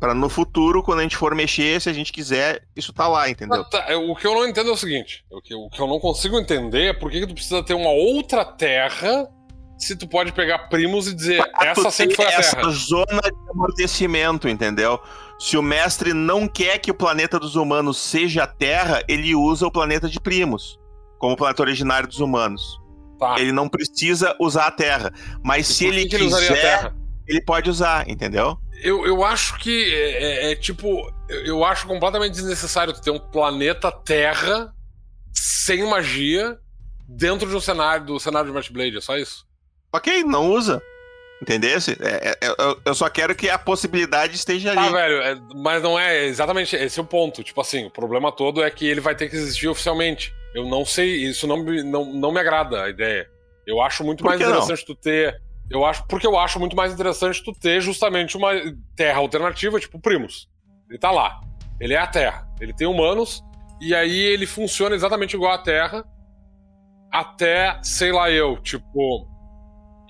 [0.00, 3.28] Para no futuro, quando a gente for mexer, se a gente quiser, isso tá lá,
[3.28, 3.62] entendeu?
[3.64, 3.86] Tá.
[3.98, 6.40] O que eu não entendo é o seguinte: o que, o que eu não consigo
[6.40, 9.28] entender é por que, que tu precisa ter uma outra terra
[9.80, 12.70] se tu pode pegar primos e dizer pra essa sempre foi a essa Terra.
[12.70, 15.00] zona de amortecimento, entendeu?
[15.38, 19.66] Se o mestre não quer que o planeta dos humanos seja a Terra, ele usa
[19.66, 20.78] o planeta de primos,
[21.18, 22.78] como planeta originário dos humanos.
[23.18, 23.36] Tá.
[23.38, 25.12] Ele não precisa usar a Terra.
[25.42, 26.94] Mas e se ele que quiser, ele,
[27.26, 28.58] ele, pode usar, entendeu?
[28.82, 31.12] Eu, eu acho que é, é, é tipo.
[31.28, 34.74] Eu acho completamente desnecessário ter um planeta Terra
[35.32, 36.58] sem magia
[37.08, 39.46] dentro de um cenário do cenário de Match Blade, é só isso.
[39.92, 40.82] Ok, não usa.
[41.42, 41.96] Entendesse?
[42.00, 44.80] É, é, eu, eu, só quero que a possibilidade esteja ali.
[44.80, 47.42] Ah, velho, é, mas não é exatamente esse é o ponto.
[47.42, 50.34] Tipo assim, o problema todo é que ele vai ter que existir oficialmente.
[50.54, 53.26] Eu não sei, isso não, não, não me agrada a ideia.
[53.66, 54.86] Eu acho muito mais interessante não?
[54.86, 55.40] tu ter.
[55.70, 58.50] Eu acho, porque eu acho muito mais interessante tu ter justamente uma
[58.96, 60.48] terra alternativa, tipo Primos.
[60.88, 61.40] Ele tá lá.
[61.78, 62.46] Ele é a Terra.
[62.60, 63.42] Ele tem humanos,
[63.80, 66.04] e aí ele funciona exatamente igual a Terra.
[67.10, 69.26] Até, sei lá eu, tipo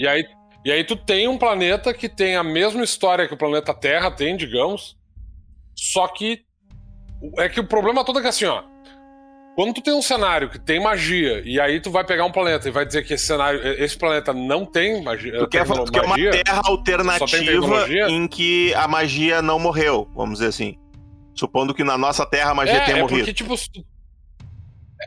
[0.01, 0.25] e aí,
[0.65, 4.11] e aí tu tem um planeta que tem a mesma história que o planeta Terra
[4.11, 4.97] tem, digamos.
[5.77, 6.43] Só que
[7.37, 8.63] é que o problema todo é que assim, ó.
[9.55, 12.69] Quando tu tem um cenário que tem magia, e aí tu vai pegar um planeta
[12.69, 15.39] e vai dizer que esse cenário, esse planeta não tem magia.
[15.39, 20.49] Tu quer, tu quer uma terra alternativa em que a magia não morreu, vamos dizer
[20.49, 20.77] assim.
[21.35, 23.21] Supondo que na nossa terra a magia é, tenha é morrido.
[23.21, 23.55] Porque, tipo,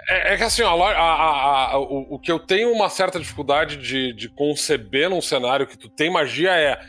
[0.10, 3.20] é, é, que assim, ó, a, a, a, o, o, que eu tenho uma certa
[3.20, 6.80] dificuldade de, de conceber num cenário que tu tem magia é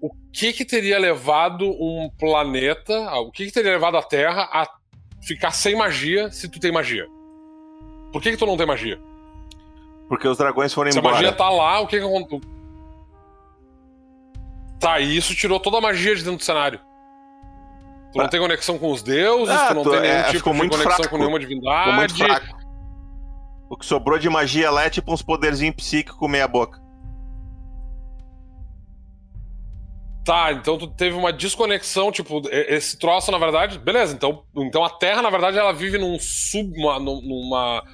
[0.00, 4.66] o que que teria levado um planeta, o que que teria levado a Terra a
[5.26, 7.06] ficar sem magia se tu tem magia?
[8.12, 8.98] Por que que tu não tem magia?
[10.08, 11.16] Porque os dragões foram se embora.
[11.16, 12.40] Se a magia tá lá, o que que aconteceu?
[14.78, 16.78] Tá, e isso tirou toda a magia de dentro do cenário.
[18.12, 20.68] Tu não tem conexão com os deuses, ah, tu não tem nenhum é, tipo de
[20.68, 21.10] conexão fraco.
[21.10, 22.14] com nenhuma divindade.
[23.68, 26.80] O que sobrou de magia lá é tipo uns poderzinhos psíquicos meia boca.
[30.26, 34.90] Tá, então tu teve uma desconexão, tipo, esse troço, na verdade, beleza, então, então a
[34.90, 37.84] Terra, na verdade, ela vive num sub, uma, numa,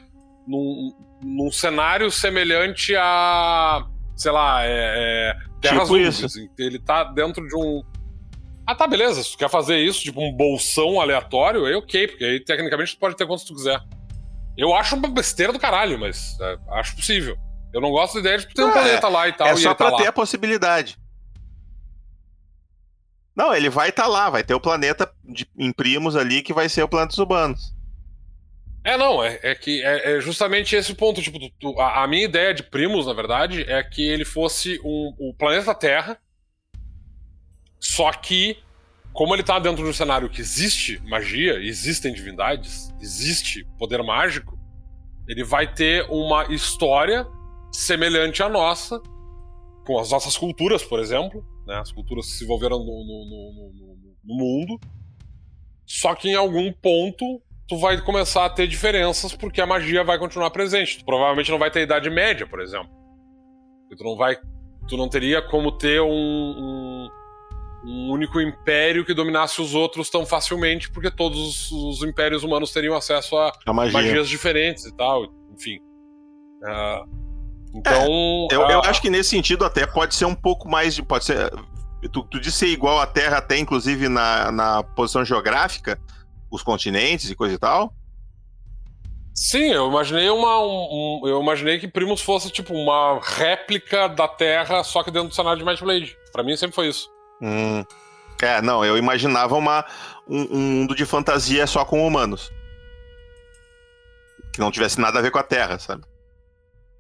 [0.49, 3.85] num, num cenário semelhante a,
[4.16, 6.35] sei lá, é, é Terras tipo Úmidas.
[6.59, 7.83] Ele tá dentro de um,
[8.66, 9.22] ah, tá, beleza.
[9.22, 12.99] Se tu quer fazer isso, tipo um bolsão aleatório, aí ok, porque aí tecnicamente tu
[12.99, 13.78] pode ter quantos tu quiser.
[14.57, 17.37] Eu acho uma besteira do caralho, mas é, acho possível.
[17.74, 19.49] Eu não gosto da ideia de ter um planeta lá e tal.
[19.49, 20.09] É só pra tá ter lá.
[20.09, 20.97] a possibilidade.
[23.35, 26.53] Não, ele vai estar tá lá, vai ter o planeta de, em primos ali que
[26.53, 27.74] vai ser o planeta dos humanos.
[28.85, 31.22] É, não, é, é que é, é, justamente esse ponto.
[31.22, 35.14] Tipo, tu, a, a, minha ideia de primos, na verdade, é que ele fosse um,
[35.18, 36.18] o planeta Terra
[37.83, 38.57] só que,
[39.12, 44.57] como ele tá dentro de um cenário que existe magia, existem divindades, existe poder mágico,
[45.26, 47.26] ele vai ter uma história
[47.72, 49.03] semelhante à nossa,
[49.87, 51.78] com as nossas culturas, por exemplo, né?
[51.78, 54.78] as culturas que se envolveram no, no, no, no mundo.
[55.87, 60.18] Só que em algum ponto tu vai começar a ter diferenças porque a magia vai
[60.18, 60.99] continuar presente.
[60.99, 62.91] Tu provavelmente não vai ter idade média, por exemplo.
[63.97, 64.37] tu não vai,
[64.89, 67.09] tu não teria como ter um, um
[67.85, 72.95] um único império que dominasse os outros tão facilmente, porque todos os impérios humanos teriam
[72.95, 74.01] acesso a, a magia.
[74.01, 75.78] magias diferentes e tal, enfim.
[76.62, 77.21] Uh,
[77.74, 78.48] então.
[78.50, 81.02] É, eu, uh, eu, acho que nesse sentido até pode ser um pouco mais de.
[81.02, 81.50] Pode ser.
[82.12, 86.00] Tu, tu disse ser igual à Terra, até inclusive na, na posição geográfica,
[86.50, 87.94] os continentes e coisa e tal.
[89.34, 90.60] Sim, eu imaginei uma.
[90.60, 95.28] Um, um, eu imaginei que Primus fosse tipo uma réplica da Terra, só que dentro
[95.28, 96.16] do cenário de Might Blade.
[96.32, 97.10] Pra mim sempre foi isso.
[97.40, 97.84] Hum.
[98.42, 99.84] É, não, eu imaginava uma,
[100.28, 102.52] um, um, mundo de fantasia só com humanos.
[104.52, 106.02] Que não tivesse nada a ver com a Terra, sabe?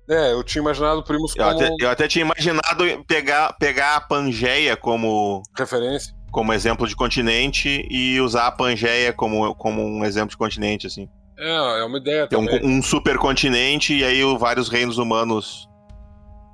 [0.08, 1.56] É, eu tinha imaginado primos eu como...
[1.56, 5.42] Até, eu até tinha imaginado pegar, pegar a Pangeia como...
[5.56, 6.14] Referência.
[6.30, 11.08] Como exemplo de continente e usar a Pangeia como, como um exemplo de continente, assim.
[11.38, 12.64] É, é uma ideia Tem também.
[12.64, 15.68] Um, um supercontinente e aí vários reinos humanos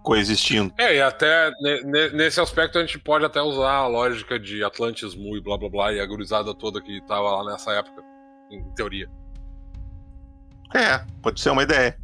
[0.03, 0.72] coexistindo.
[0.78, 1.53] É, e até
[2.14, 5.68] nesse aspecto a gente pode até usar a lógica de Atlantis Mu e blá blá
[5.68, 8.03] blá e a gurizada toda que tava lá nessa época,
[8.51, 9.07] em teoria.
[10.74, 11.96] É, pode ser uma ideia.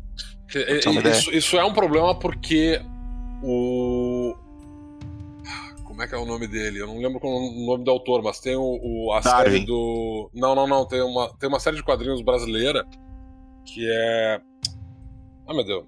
[0.49, 2.81] Ser uma isso, isso é um problema porque
[3.43, 4.35] o.
[5.85, 6.81] como é que é o nome dele?
[6.81, 9.53] Eu não lembro o nome do autor, mas tem o, o a Darwin.
[9.53, 10.31] série do.
[10.35, 10.87] Não, não, não.
[10.87, 12.87] Tem uma, tem uma série de quadrinhos brasileira
[13.67, 14.41] que é.
[15.49, 15.85] Ah, meu Deus.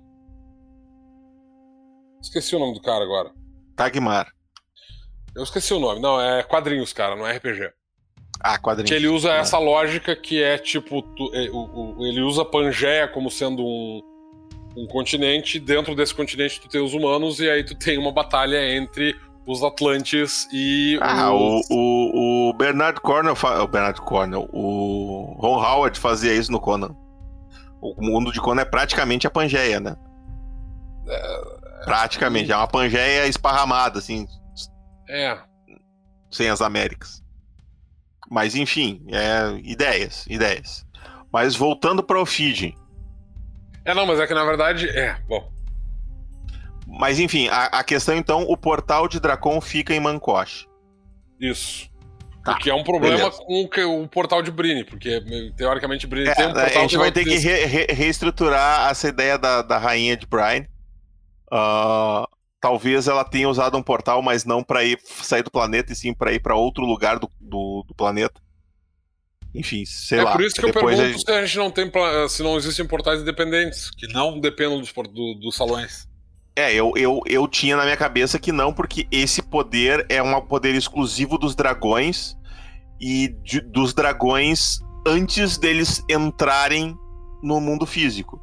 [2.22, 3.30] Esqueci o nome do cara agora.
[3.76, 4.28] Tagmar.
[5.34, 6.00] Eu esqueci o nome.
[6.00, 7.70] Não, é quadrinhos, cara, não é RPG.
[8.40, 8.90] Ah, quadrinhos.
[8.90, 9.38] Que ele usa É.
[9.38, 11.02] essa lógica que é tipo.
[11.02, 11.44] tu- é,
[12.08, 14.00] ele usa Pangeia como sendo um,
[14.76, 15.58] um continente.
[15.58, 19.14] Dentro desse continente tu tem os humanos, e aí tu tem uma batalha entre
[19.46, 21.66] os Atlantes e Ah, o, os.
[21.70, 26.94] o, o Bernard Cornell, fa- o Bernard Cornell, o Ron Howard fazia isso no Conan.
[27.80, 29.96] O mundo de Conan é praticamente a Pangeia, né?
[31.84, 34.26] praticamente, é uma Pangeia esparramada, assim,
[35.08, 35.38] É.
[36.30, 37.22] sem as Américas.
[38.28, 40.84] Mas enfim, é ideias, ideias.
[41.32, 42.74] Mas voltando para o Fiji.
[43.86, 44.88] É, não, mas é que na verdade.
[44.90, 45.50] É, bom.
[46.86, 50.66] Mas enfim, a, a questão então, o portal de Dracon fica em Mancosh.
[51.40, 51.88] Isso.
[52.44, 53.38] Tá, Porque é um problema beleza.
[53.38, 55.20] com o, que- o portal de Brini, porque
[55.56, 59.08] teoricamente Brini É, tem um portal a gente vai ter que re- re- reestruturar essa
[59.08, 60.64] ideia da, da rainha de Brian.
[61.50, 62.24] Ah,
[62.60, 66.14] talvez ela tenha usado um portal, mas não para ir sair do planeta, e sim
[66.14, 68.40] para ir para outro lugar do, do, do planeta.
[69.56, 70.32] Enfim, sei é lá.
[70.32, 71.90] por isso que eu pergunto a- se a gente não tem
[72.28, 76.06] se não existem portais independentes, que não dependam dos, do- dos salões.
[76.54, 80.40] É, eu, eu, eu tinha na minha cabeça que não, porque esse poder é um
[80.40, 82.36] poder exclusivo dos dragões
[83.00, 86.96] e de- dos dragões antes deles entrarem
[87.42, 88.40] no mundo físico.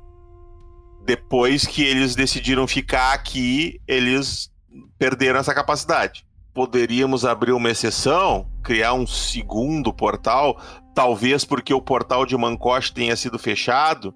[1.06, 4.50] Depois que eles decidiram ficar aqui, eles
[4.98, 6.26] perderam essa capacidade.
[6.54, 10.62] Poderíamos abrir uma exceção, criar um segundo portal,
[10.94, 14.14] talvez porque o portal de Mancosh tenha sido fechado.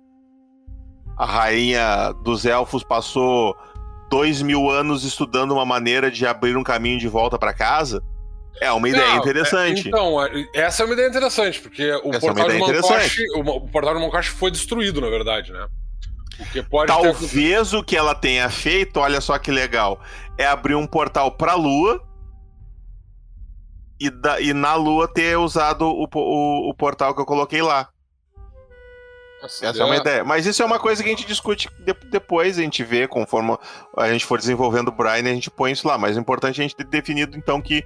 [1.17, 3.55] A rainha dos elfos passou
[4.09, 8.03] dois mil anos estudando uma maneira de abrir um caminho de volta para casa.
[8.61, 9.85] É uma ideia Não, interessante.
[9.85, 12.81] é- então, é- essa é uma ideia interessante, porque o Essa é portal de ideia
[12.81, 15.67] Mancosh, o, o portal de Mancosh foi destruído, na verdade, né?
[16.69, 19.99] Pode ter Talvez o que ela tenha feito, olha só que legal,
[20.37, 22.01] é abrir um portal para a Lua
[23.99, 27.89] e, da- e na Lua ter usado o, o- o portal que eu coloquei lá.
[29.43, 30.23] Essa é uma ideia.
[30.23, 33.55] Mas isso é uma coisa que a gente discute de- depois, a gente vê conforme
[33.95, 35.97] a gente for desenvolvendo o Brian, a gente põe isso lá.
[35.97, 37.85] Mas o importante é a gente ter definido então que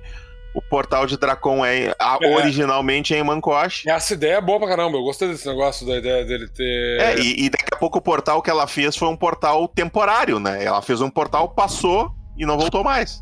[0.55, 2.35] o portal de Dracon é, a- É.
[2.35, 3.85] originalmente é em Mancosh.
[3.85, 6.99] Essa ideia é boa pra caramba, eu gostei desse negócio da ideia dele ter.
[7.01, 10.39] É, e, e daqui a pouco o portal que ela fez foi um portal temporário,
[10.39, 10.63] né?
[10.63, 13.21] Ela fez um portal, passou e não voltou mais.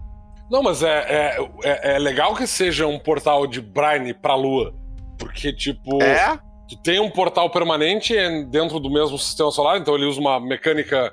[0.50, 4.74] Não, mas é, é, é, é legal que seja um portal de Brine pra Lua.
[5.18, 6.38] Porque, tipo, É,
[6.68, 8.14] tu tem um portal permanente
[8.50, 11.12] dentro do mesmo sistema solar, então ele usa uma mecânica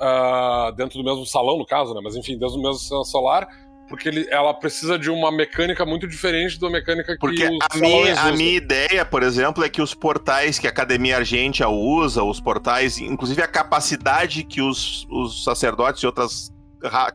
[0.00, 2.00] ah, dentro do mesmo salão, no caso, né?
[2.02, 3.46] Mas enfim, dentro do mesmo sistema solar,
[3.88, 8.20] porque ele, ela precisa de uma mecânica muito diferente da mecânica que porque a minha,
[8.20, 12.40] a minha ideia, por exemplo, é que os portais que a Academia Argentia usa, os
[12.40, 16.53] portais, inclusive a capacidade que os, os sacerdotes e outras ra-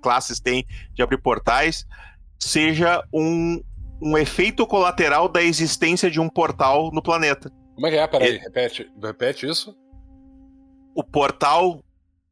[0.02, 1.86] classes têm de abrir portais,
[2.40, 3.62] seja um,
[4.02, 7.52] um efeito colateral da existência de um portal no planeta.
[7.76, 8.08] Como é que é?
[8.08, 9.76] Peraí, repete, repete isso.
[10.96, 11.82] O portal.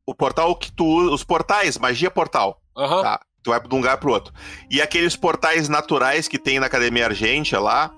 [0.05, 1.13] O portal que tu.
[1.13, 2.61] Os portais, magia portal.
[2.75, 3.01] Aham.
[3.01, 3.19] Tá.
[3.43, 4.33] Tu vai de um lugar pro outro.
[4.69, 7.93] E aqueles portais naturais que tem na Academia Argentia lá.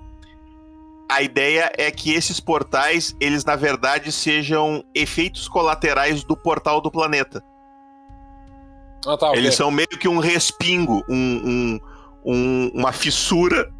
[1.11, 6.91] A ideia é que esses portais, eles na verdade sejam efeitos colaterais do portal do
[6.91, 7.43] planeta.
[9.07, 9.31] Ah, tá.
[9.35, 11.79] Eles são meio que um respingo, um, um-
[12.25, 13.71] um- uma fissura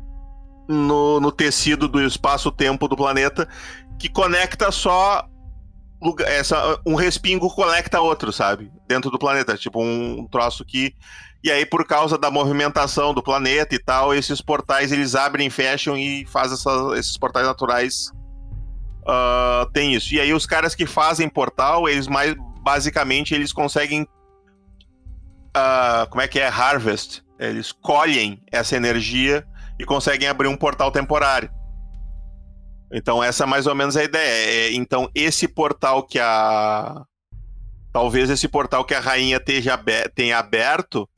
[0.68, 3.48] no, no tecido do espaço-tempo do planeta
[4.00, 5.26] que conecta só.
[6.26, 8.72] Essa, um respingo conecta outro, sabe?
[8.88, 9.58] Dentro do planeta.
[9.58, 10.94] Tipo um troço que.
[11.44, 15.98] E aí, por causa da movimentação do planeta e tal, esses portais eles abrem, fecham
[15.98, 18.12] e fazem essa- esses portais naturais.
[19.08, 20.14] ah, tem isso.
[20.14, 22.36] E aí, os caras que fazem portal, eles mais.
[22.62, 24.06] Basicamente, eles conseguem
[25.54, 26.48] ah, como é que é?
[26.48, 27.24] Harvest.
[27.40, 29.46] Eles colhem essa energia
[29.80, 31.50] e conseguem abrir um portal temporário.
[32.92, 34.70] Então, essa é mais ou menos a ideia.
[34.70, 37.04] É, então, esse portal que a.
[37.94, 41.10] Talvez esse portal que a rainha tenha aberto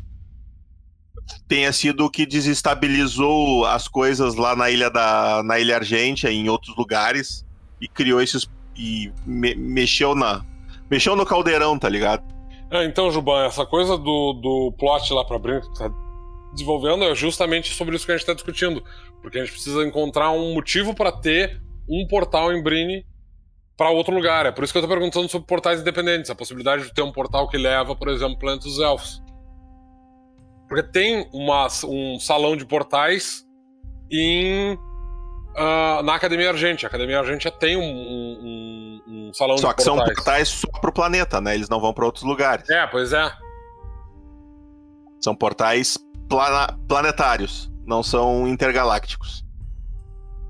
[1.47, 6.37] tenha sido o que desestabilizou as coisas lá na ilha da na ilha Argêntia e
[6.37, 7.45] em outros lugares
[7.79, 10.45] e criou esses e me- mexeu na
[10.89, 12.23] mexeu no caldeirão, tá ligado?
[12.71, 15.91] É, então, Juban, essa coisa do, do plot lá pra Brin que tá
[16.53, 18.81] desenvolvendo é justamente sobre isso que a gente tá discutindo.
[19.21, 23.05] Porque a gente precisa encontrar um motivo pra ter um portal em Brini
[23.75, 24.45] pra outro lugar.
[24.45, 26.31] É por isso que eu tô perguntando sobre portais independentes.
[26.31, 29.21] A possibilidade de ter um portal que leva, por exemplo, Planeta dos Elfos.
[30.69, 33.43] Porque tem uma, um salão de portais
[34.09, 34.77] em
[35.55, 36.85] uh, na Academia Argente.
[36.85, 39.87] A Academia Argente já tem um, um, um salão só de portais.
[39.87, 41.55] Só que são portais só pro planeta, né?
[41.55, 42.69] Eles não vão para outros lugares.
[42.69, 43.31] É, pois é.
[45.21, 45.97] São portais
[46.27, 49.45] plana planetários, não são intergalácticos.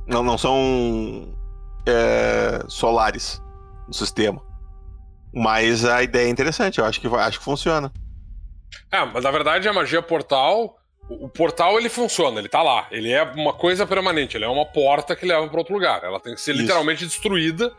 [0.08, 1.36] Não, não são
[1.88, 3.42] é, solares
[3.88, 4.42] no sistema.
[5.34, 7.92] Mas a ideia é interessante, eu acho que, acho que funciona.
[8.92, 10.78] É, mas na verdade a magia portal.
[11.10, 12.88] O portal ele funciona, ele tá lá.
[12.92, 16.04] Ele é uma coisa permanente, ele é uma porta que leva para outro lugar.
[16.04, 16.62] Ela tem que ser Isso.
[16.62, 17.74] literalmente destruída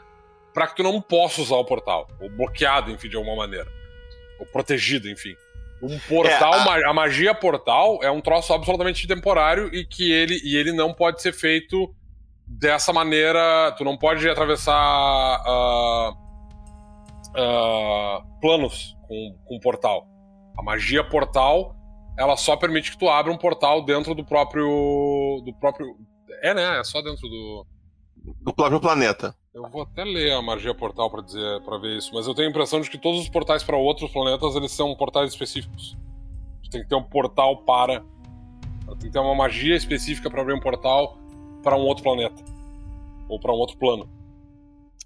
[0.53, 2.09] para que tu não possa usar o portal.
[2.21, 3.71] Ou bloqueado, enfim, de alguma maneira.
[4.39, 5.35] Ou protegido, enfim.
[5.83, 6.91] Um portal, é, a...
[6.91, 6.95] a...
[6.95, 11.33] magia portal é um troço absolutamente temporário e que ele, e ele não pode ser
[11.33, 11.93] feito
[12.47, 13.75] dessa maneira.
[13.77, 16.11] Tu não pode atravessar uh,
[17.31, 20.07] uh, planos com, com portal.
[20.57, 21.75] A magia portal,
[22.17, 25.43] ela só permite que tu abra um portal dentro do próprio.
[25.45, 25.97] do próprio.
[26.43, 26.81] É, né?
[26.81, 27.67] É só dentro do.
[28.41, 29.35] Do próprio planeta.
[29.55, 32.49] Eu vou até ler a magia portal para dizer, para ver isso, mas eu tenho
[32.49, 35.97] a impressão de que todos os portais para outros planetas eles são portais específicos.
[36.71, 38.03] Tem que ter um portal para,
[38.87, 41.19] tem que ter uma magia específica para abrir um portal
[41.63, 42.43] para um outro planeta
[43.29, 44.09] ou para um outro plano.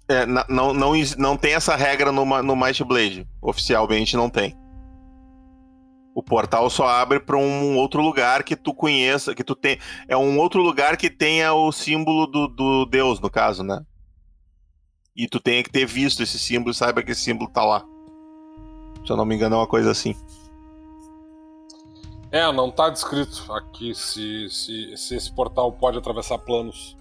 [0.07, 3.27] É, não, não, não tem essa regra no, no Might Blade.
[3.41, 4.55] Oficialmente não tem.
[6.17, 9.77] O portal só abre para um outro lugar que tu conheça, que tu tem.
[10.07, 13.85] É um outro lugar que tenha o símbolo do, do Deus, no caso, né?
[15.15, 17.85] E tu tenha que ter visto esse símbolo e saiba que esse símbolo tá lá.
[19.05, 20.15] Se eu não me engano, é uma coisa assim.
[22.31, 26.97] É, não tá descrito aqui se, se, se esse portal pode atravessar planos.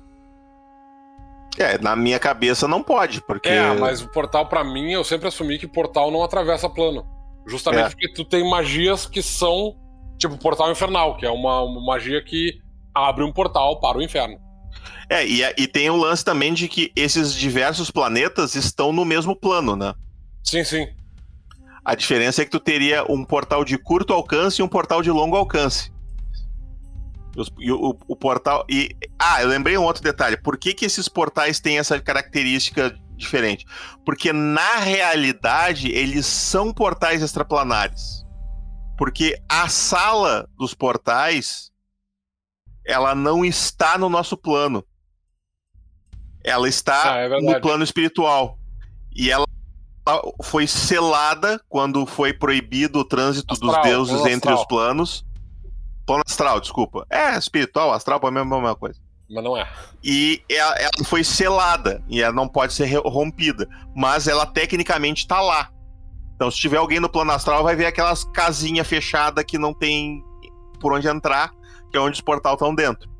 [1.56, 3.48] É, na minha cabeça não pode, porque.
[3.48, 7.15] É, mas o portal, para mim, eu sempre assumi que portal não atravessa plano.
[7.46, 7.90] Justamente é.
[7.90, 9.76] porque tu tem magias que são
[10.18, 12.58] tipo portal infernal, que é uma, uma magia que
[12.94, 14.38] abre um portal para o inferno.
[15.08, 19.36] É, e, e tem o lance também de que esses diversos planetas estão no mesmo
[19.36, 19.94] plano, né?
[20.42, 20.86] Sim, sim.
[21.84, 25.10] A diferença é que tu teria um portal de curto alcance e um portal de
[25.10, 25.92] longo alcance.
[27.58, 28.64] E o, o, o, portal.
[28.68, 30.36] E, ah, eu lembrei um outro detalhe.
[30.36, 33.64] Por que, que esses portais têm essa característica diferente.
[34.04, 38.24] Porque na realidade eles são portais extraplanares.
[38.96, 41.70] Porque a sala dos portais
[42.84, 44.84] ela não está no nosso plano.
[46.44, 48.58] Ela está ah, é no plano espiritual.
[49.14, 49.46] E ela
[50.42, 55.26] foi selada quando foi proibido o trânsito astral, dos deuses entre os planos.
[56.06, 57.04] Plano astral, desculpa.
[57.10, 59.00] É, espiritual, astral, é a mesma coisa.
[59.28, 59.68] Mas não é.
[60.02, 63.68] E ela, ela, foi selada e ela não pode ser rompida.
[63.94, 65.70] Mas ela tecnicamente está lá.
[66.34, 70.22] Então, se tiver alguém no plano astral, vai ver aquelas casinhas fechadas que não tem
[70.78, 71.50] por onde entrar,
[71.90, 73.10] que é onde os portais estão dentro.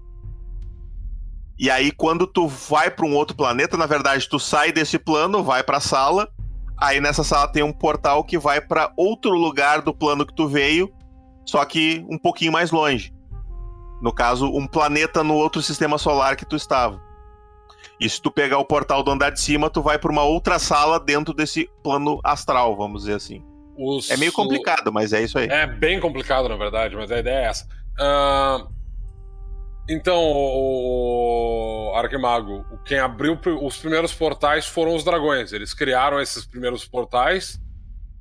[1.58, 5.42] E aí, quando tu vai para um outro planeta, na verdade, tu sai desse plano,
[5.42, 6.28] vai para a sala.
[6.78, 10.46] Aí nessa sala tem um portal que vai para outro lugar do plano que tu
[10.46, 10.92] veio,
[11.46, 13.15] só que um pouquinho mais longe.
[14.00, 17.00] No caso, um planeta no outro sistema solar que tu estava.
[17.98, 20.58] E se tu pegar o portal do andar de cima, tu vai para uma outra
[20.58, 23.42] sala dentro desse plano astral, vamos dizer assim.
[23.78, 24.10] Os...
[24.10, 25.48] É meio complicado, mas é isso aí.
[25.48, 27.66] É bem complicado, na verdade, mas a ideia é essa.
[27.98, 28.76] Uh...
[29.88, 35.52] Então, o Arquimago, quem abriu os primeiros portais foram os dragões.
[35.52, 37.60] Eles criaram esses primeiros portais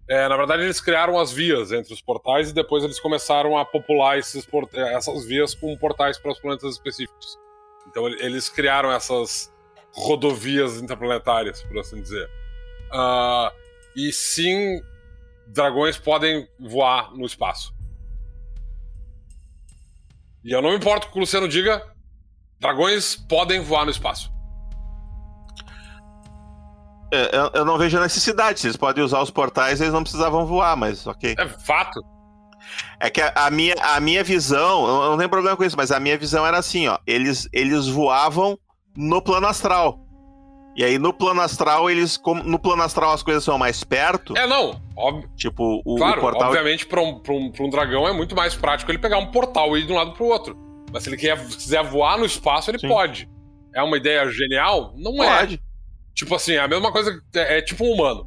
[0.08, 3.66] é, na verdade, eles criaram as vias entre os portais e depois eles começaram a
[3.66, 7.38] popular esses essas vias com portais para os planetas específicos.
[7.88, 9.52] Então, eles criaram essas
[9.92, 12.30] rodovias interplanetárias, por assim dizer.
[12.92, 13.52] Uh,
[13.96, 14.82] e sim,
[15.48, 17.74] dragões podem voar no espaço.
[20.44, 21.84] E eu não me importo que o Luciano diga:
[22.60, 24.35] dragões podem voar no espaço.
[27.16, 28.60] É, eu, eu, não vejo a necessidade.
[28.60, 31.36] Se eles podem usar os portais, eles não precisavam voar, mas ok.
[31.38, 32.04] É fato.
[33.00, 35.92] É que a, a, minha, a minha visão, eu não tenho problema com isso, mas
[35.92, 36.98] a minha visão era assim, ó.
[37.08, 38.58] Eles, eles voavam
[38.98, 40.06] no plano astral.
[40.76, 42.20] E aí no plano astral, eles.
[42.44, 44.38] No plano astral as coisas são mais perto.
[44.38, 44.82] É, não.
[44.96, 45.30] Óbvio.
[45.38, 46.50] Tipo, o, claro, o portal.
[46.50, 49.28] Obviamente, pra um, pra, um, pra um dragão é muito mais prático ele pegar um
[49.28, 50.58] portal e ir de um lado pro outro.
[50.92, 52.90] Mas se ele quer, quiser voar no espaço, ele Sim.
[52.90, 53.30] pode.
[53.74, 54.94] É uma ideia genial?
[54.98, 55.40] Não é.
[55.40, 55.56] pode.
[55.56, 55.65] é.
[56.16, 58.26] Tipo assim, é a mesma coisa é, é tipo um humano.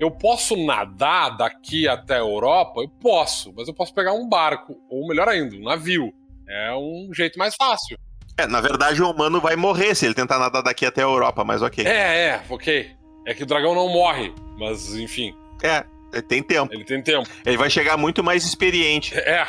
[0.00, 2.80] Eu posso nadar daqui até a Europa?
[2.80, 6.12] Eu posso, mas eu posso pegar um barco, ou melhor ainda, um navio.
[6.48, 7.98] É um jeito mais fácil.
[8.36, 11.44] É, na verdade o humano vai morrer se ele tentar nadar daqui até a Europa,
[11.44, 11.84] mas ok.
[11.86, 12.90] É, é, ok.
[13.26, 15.34] É que o dragão não morre, mas enfim.
[15.62, 16.72] É, ele tem tempo.
[16.72, 17.28] Ele tem tempo.
[17.44, 19.16] Ele vai chegar muito mais experiente.
[19.16, 19.46] É.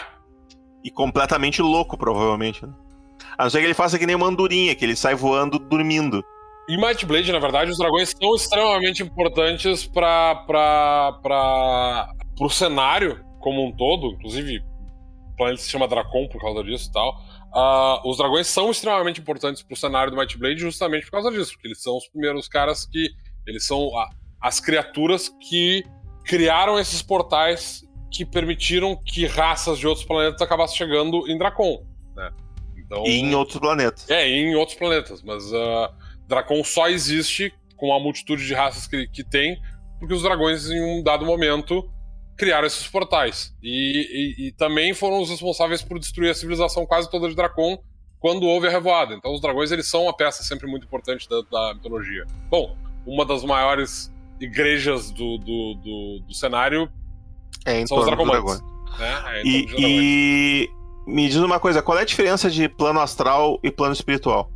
[0.83, 2.65] E completamente louco, provavelmente.
[2.65, 2.73] Né?
[3.37, 6.23] A não ser que ele faça que nem uma andorinha, que ele sai voando dormindo.
[6.67, 10.35] Em Might Blade, na verdade, os dragões são extremamente importantes para
[11.21, 12.09] para
[12.39, 16.91] o cenário como um todo, inclusive o planeta se chama Dracon por causa disso e
[16.91, 17.21] tal.
[17.53, 21.29] Uh, os dragões são extremamente importantes para o cenário do Might Blade justamente por causa
[21.29, 23.09] disso, porque eles são os primeiros caras que.
[23.45, 24.09] Eles são a,
[24.41, 25.83] as criaturas que
[26.25, 31.85] criaram esses portais que permitiram que raças de outros planetas acabassem chegando em Dracon.
[32.15, 32.31] Né?
[32.75, 34.09] Então, e em outros planetas.
[34.09, 35.93] É, em outros planetas, mas uh,
[36.27, 39.59] Dracon só existe com a multitude de raças que, que tem,
[39.99, 41.89] porque os dragões, em um dado momento,
[42.37, 43.53] criaram esses portais.
[43.61, 47.77] E, e, e, também foram os responsáveis por destruir a civilização quase toda de Dracon
[48.19, 49.13] quando houve a revoada.
[49.13, 52.25] Então os dragões eles são uma peça sempre muito importante da, da mitologia.
[52.49, 56.89] Bom, uma das maiores igrejas do, do, do, do cenário
[57.65, 58.61] é são os dracomantes.
[58.97, 59.23] Né?
[59.27, 60.69] É e, e
[61.07, 64.51] me diz uma coisa, qual é a diferença de plano astral e plano espiritual?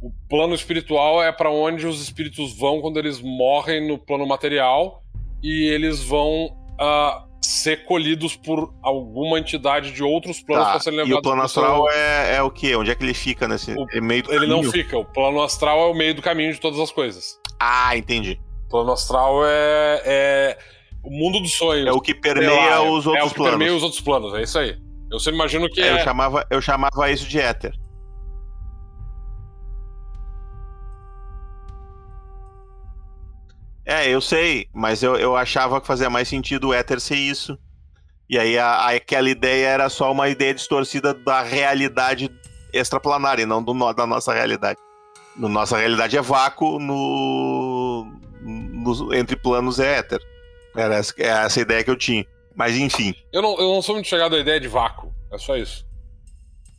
[0.00, 5.02] O plano espiritual é para onde os espíritos vão quando eles morrem no plano material
[5.42, 10.98] e eles vão uh, ser colhidos por alguma entidade de outros planos tá, para serem
[10.98, 11.16] levados.
[11.16, 12.76] E o plano astral é, é, o quê?
[12.76, 14.62] Onde é que ele fica nesse o, é meio do Ele caminho?
[14.62, 14.98] não fica.
[14.98, 17.38] O plano astral é o meio do caminho de todas as coisas.
[17.58, 18.40] Ah, entendi.
[18.66, 20.58] O plano astral é, é
[21.02, 21.86] o mundo dos sonhos.
[21.86, 23.16] É o que permeia lá, os outros planos.
[23.16, 23.50] É o que planos.
[23.50, 24.76] permeia os outros planos, é isso aí.
[25.10, 25.92] Eu sempre imagino que é, é...
[25.94, 27.72] Eu chamava, eu chamava isso de éter.
[33.88, 37.58] É, eu sei, mas eu, eu achava que fazia mais sentido o éter ser isso.
[38.28, 42.30] E aí a, a, aquela ideia era só uma ideia distorcida da realidade
[42.70, 44.78] extraplanar e não do, da nossa realidade.
[45.34, 48.06] No, nossa realidade é vácuo, no,
[48.42, 50.20] no, entre planos é éter.
[50.76, 52.26] Era essa, é essa ideia que eu tinha.
[52.54, 53.14] Mas enfim.
[53.32, 55.14] Eu não, eu não sou muito chegado à ideia de vácuo.
[55.32, 55.87] É só isso.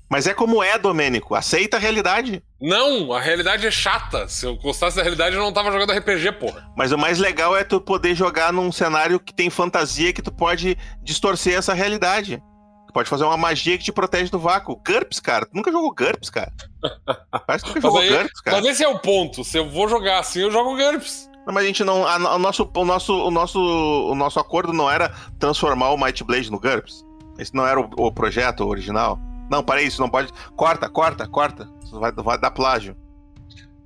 [0.10, 1.36] Mas é como é, Domênico.
[1.36, 2.44] Aceita a realidade.
[2.60, 4.28] Não, a realidade é chata.
[4.28, 6.68] Se eu gostasse da realidade, eu não tava jogando RPG, porra.
[6.76, 10.32] Mas o mais legal é tu poder jogar num cenário que tem fantasia que tu
[10.32, 12.42] pode distorcer essa realidade.
[12.88, 14.82] Tu pode fazer uma magia que te protege do vácuo.
[14.84, 15.46] GURPS, cara.
[15.46, 16.52] Tu nunca jogou GURPS, cara.
[17.46, 18.58] Parece que nunca jogou aí, GURPS, cara.
[18.58, 19.44] Mas esse é o ponto.
[19.44, 21.30] Se eu vou jogar assim, eu jogo GURPS.
[21.46, 22.08] Não, mas a gente não.
[22.08, 26.24] A, o, nosso, o, nosso, o, nosso, o nosso acordo não era transformar o Might
[26.24, 27.06] Blade no GURPS.
[27.38, 29.20] Esse não era o, o projeto original.
[29.50, 30.32] Não, para isso, não pode.
[30.56, 31.68] Corta, corta, corta.
[31.92, 32.96] Vai, vai dar plágio.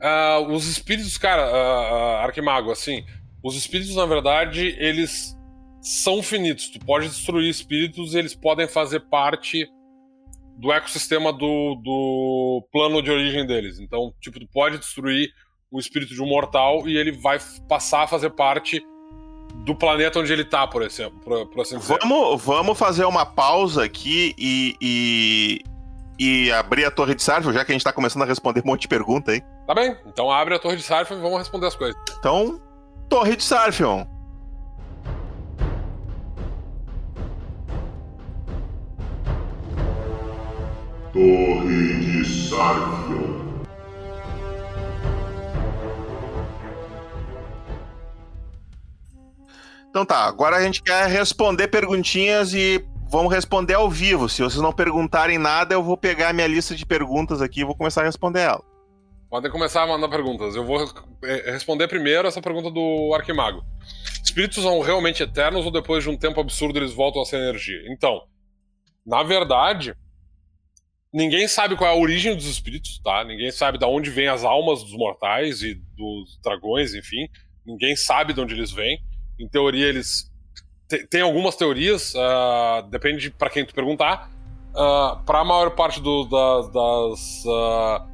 [0.02, 3.06] Uh, os espíritos, cara, uh, uh, Arquimago, assim,
[3.42, 5.38] os espíritos, na verdade, eles
[5.82, 6.70] são finitos.
[6.70, 9.66] Tu pode destruir espíritos eles podem fazer parte
[10.58, 13.80] do ecossistema do, do plano de origem deles.
[13.80, 15.32] Então, tipo, tu pode destruir
[15.72, 18.84] o espírito de um mortal e ele vai passar a fazer parte
[19.64, 21.20] do planeta onde ele tá, por exemplo.
[21.24, 21.98] Por, por assim dizer.
[22.02, 25.62] Vamos, vamos fazer uma pausa aqui e, e,
[26.20, 28.68] e abrir a torre de Sarfion, já que a gente tá começando a responder um
[28.68, 29.42] monte de pergunta aí.
[29.66, 32.00] Tá bem, então abre a torre de Sarfion e vamos responder as coisas.
[32.20, 32.62] Então,
[33.08, 34.06] torre de Sarfion.
[41.14, 43.43] Torre de Sarfion.
[49.94, 54.28] Então tá, agora a gente quer responder perguntinhas e vamos responder ao vivo.
[54.28, 57.76] Se vocês não perguntarem nada, eu vou pegar minha lista de perguntas aqui e vou
[57.76, 58.64] começar a responder ela.
[59.30, 60.56] Podem começar a mandar perguntas.
[60.56, 60.84] Eu vou
[61.24, 63.64] eh, responder primeiro essa pergunta do Arquimago.
[64.24, 67.84] Espíritos são realmente eternos ou depois de um tempo absurdo eles voltam a ser energia?
[67.88, 68.24] Então,
[69.06, 69.94] na verdade,
[71.14, 73.24] ninguém sabe qual é a origem dos espíritos, tá?
[73.24, 77.28] Ninguém sabe de onde vêm as almas dos mortais e dos dragões, enfim.
[77.64, 79.00] Ninguém sabe de onde eles vêm
[79.44, 80.32] em teoria, eles.
[81.10, 84.30] Tem algumas teorias, uh, depende para quem tu perguntar.
[84.74, 87.44] Uh, ah, para a maior parte do, da, das.
[87.46, 88.14] Uh,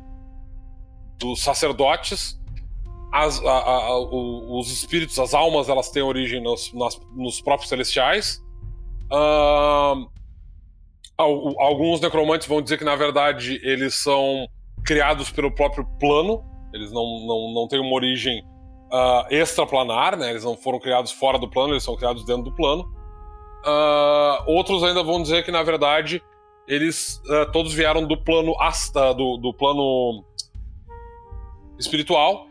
[1.18, 2.40] dos sacerdotes,
[3.12, 8.42] as, a, a, os espíritos, as almas, elas têm origem nos, nas, nos próprios celestiais.
[11.18, 14.48] Alguns necromantes vão dizer que, na verdade, eles são
[14.86, 16.42] criados pelo próprio plano,
[16.74, 18.42] eles não, não, não têm uma origem
[18.92, 20.30] uh, extraplanar, né?
[20.30, 22.84] Eles não foram criados fora do plano, eles são criados dentro do plano.
[23.66, 26.22] Uh, outros ainda vão dizer que, na verdade,
[26.68, 30.24] eles uh, todos vieram do plano asta, do, do plano
[31.78, 32.48] espiritual.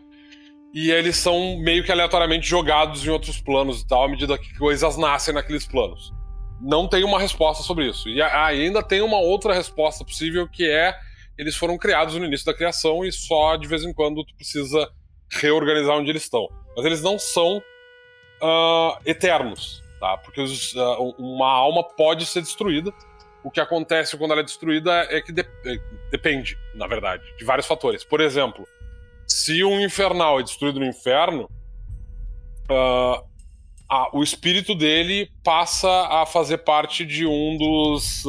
[0.74, 4.56] E eles são meio que aleatoriamente jogados em outros planos e tal, à medida que
[4.58, 6.12] coisas nascem naqueles planos.
[6.60, 8.08] Não tem uma resposta sobre isso.
[8.08, 10.94] E ainda tem uma outra resposta possível que é
[11.38, 14.90] eles foram criados no início da criação e só de vez em quando tu precisa
[15.30, 16.48] reorganizar onde eles estão.
[16.76, 17.62] Mas eles não são
[18.42, 20.16] uh, eternos, tá?
[20.18, 22.92] Porque os, uh, uma alma pode ser destruída.
[23.42, 25.78] o que acontece quando ela é destruída é que de, é,
[26.10, 28.04] depende, na verdade, de vários fatores.
[28.04, 28.66] Por exemplo,
[29.26, 31.48] se um infernal é destruído no inferno,
[32.70, 33.26] uh,
[33.88, 38.24] a, o espírito dele passa a fazer parte de um dos.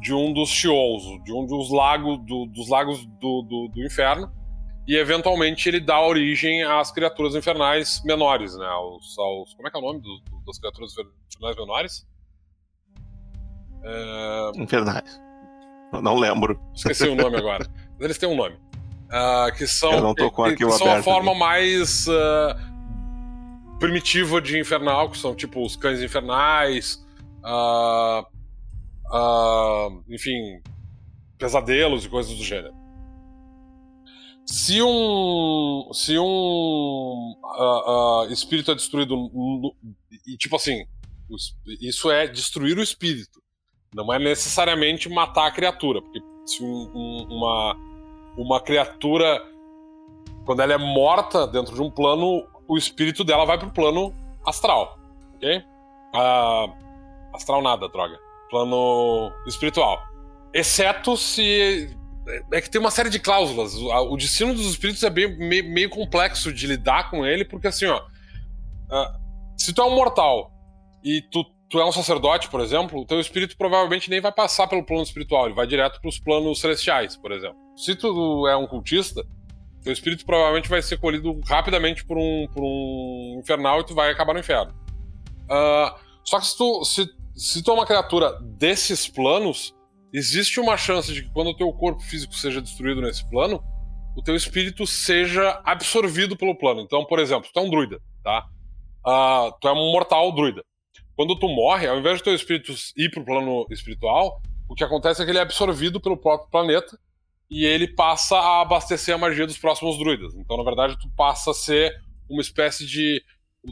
[0.00, 4.32] De um dos Sheols, de um dos lagos do, dos lagos do, do, do, inferno,
[4.90, 8.66] e eventualmente ele dá origem às criaturas infernais menores, né?
[8.66, 10.92] Aos, aos como é que é o nome do, das criaturas
[11.28, 12.08] infernais menores?
[13.84, 14.50] É...
[14.56, 15.20] Infernais.
[15.92, 16.60] Não lembro.
[16.74, 17.70] Esqueci o nome agora.
[17.92, 18.56] Mas eles têm um nome.
[18.56, 24.58] Uh, que são, Eu não tô com que são a forma mais uh, primitiva de
[24.58, 27.06] infernal, que são tipo os cães infernais,
[27.44, 28.26] uh,
[30.08, 30.60] enfim,
[31.38, 32.79] pesadelos e coisas do gênero.
[34.50, 37.36] Se um, se um
[38.30, 39.14] espírito é destruído
[40.26, 40.84] e tipo assim,
[41.80, 43.40] isso é destruir o espírito.
[43.94, 47.76] Não é necessariamente matar a criatura, porque se um, um, uma,
[48.36, 49.40] uma criatura,
[50.44, 54.12] quando ela é morta dentro de um plano, o espírito dela vai pro plano
[54.44, 54.98] astral,
[55.36, 55.58] ok?
[56.12, 56.74] Uh,
[57.32, 58.18] astral nada, droga.
[58.50, 59.96] Plano espiritual.
[60.52, 61.96] Exceto se.
[62.52, 63.74] É que tem uma série de cláusulas.
[63.74, 67.86] O destino dos espíritos é bem, meio, meio complexo de lidar com ele, porque assim,
[67.86, 67.98] ó.
[67.98, 69.20] Uh,
[69.56, 70.52] se tu é um mortal
[71.04, 74.66] e tu tu é um sacerdote, por exemplo, o teu espírito provavelmente nem vai passar
[74.66, 77.56] pelo plano espiritual, ele vai direto para os planos celestiais, por exemplo.
[77.76, 79.24] Se tu é um cultista,
[79.82, 84.10] teu espírito provavelmente vai ser colhido rapidamente por um, por um infernal e tu vai
[84.10, 84.74] acabar no inferno.
[85.44, 89.72] Uh, só que se tu, se, se tu é uma criatura desses planos,
[90.12, 93.62] existe uma chance de que quando o teu corpo físico seja destruído nesse plano,
[94.16, 96.80] o teu espírito seja absorvido pelo plano.
[96.80, 98.46] Então, por exemplo, tu é um druida, tá?
[99.06, 100.64] Uh, tu é um mortal druida.
[101.16, 105.20] Quando tu morre, ao invés de teu espírito ir pro plano espiritual, o que acontece
[105.20, 106.98] é que ele é absorvido pelo próprio planeta
[107.50, 110.34] e ele passa a abastecer a magia dos próximos druidas.
[110.34, 111.92] Então, na verdade, tu passa a ser
[112.28, 113.22] uma espécie de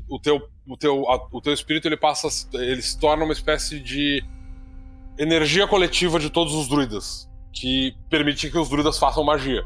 [0.08, 3.80] o, teu o teu a, o teu espírito ele passa ele se torna uma espécie
[3.80, 4.22] de
[5.18, 9.62] energia coletiva de todos os druidas que permite que os druidas façam magia.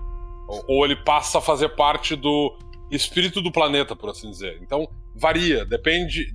[0.69, 2.57] Ou, ele passa a fazer parte do
[2.91, 4.59] espírito do planeta, por assim dizer.
[4.63, 6.35] Então, varia, depende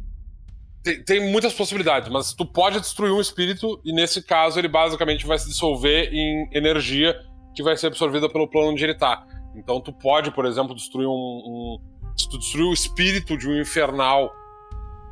[0.88, 5.26] tem, tem, muitas possibilidades, mas tu pode destruir um espírito e nesse caso ele basicamente
[5.26, 7.20] vai se dissolver em energia
[7.54, 9.26] que vai ser absorvida pelo plano onde ele tá.
[9.56, 11.78] Então tu pode, por exemplo, destruir um, um
[12.16, 14.32] se tu destruir o espírito de um infernal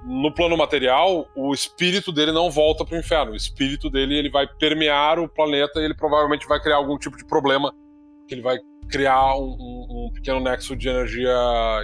[0.05, 3.31] no plano material, o espírito dele não volta pro inferno.
[3.31, 7.17] O espírito dele ele vai permear o planeta e ele provavelmente vai criar algum tipo
[7.17, 7.73] de problema
[8.27, 8.57] que ele vai
[8.89, 11.33] criar um, um, um pequeno nexo de energia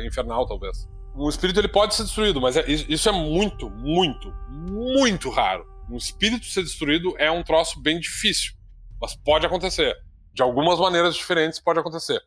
[0.06, 5.30] infernal, talvez um espírito ele pode ser destruído, mas é, isso é muito, muito, muito
[5.30, 5.66] raro.
[5.90, 8.54] Um espírito ser destruído é um troço bem difícil,
[9.00, 9.96] mas pode acontecer.
[10.34, 12.22] De algumas maneiras diferentes pode acontecer.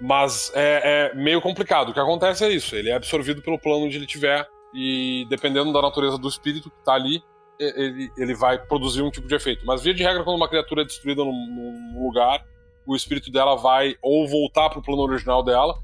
[0.00, 1.90] Mas é, é meio complicado.
[1.90, 4.44] O que acontece é isso: ele é absorvido pelo plano onde ele estiver,
[4.74, 7.22] e dependendo da natureza do espírito que está ali,
[7.58, 9.64] ele, ele vai produzir um tipo de efeito.
[9.64, 12.44] Mas, via de regra, quando uma criatura é destruída num, num lugar,
[12.86, 15.74] o espírito dela vai ou voltar para o plano original dela,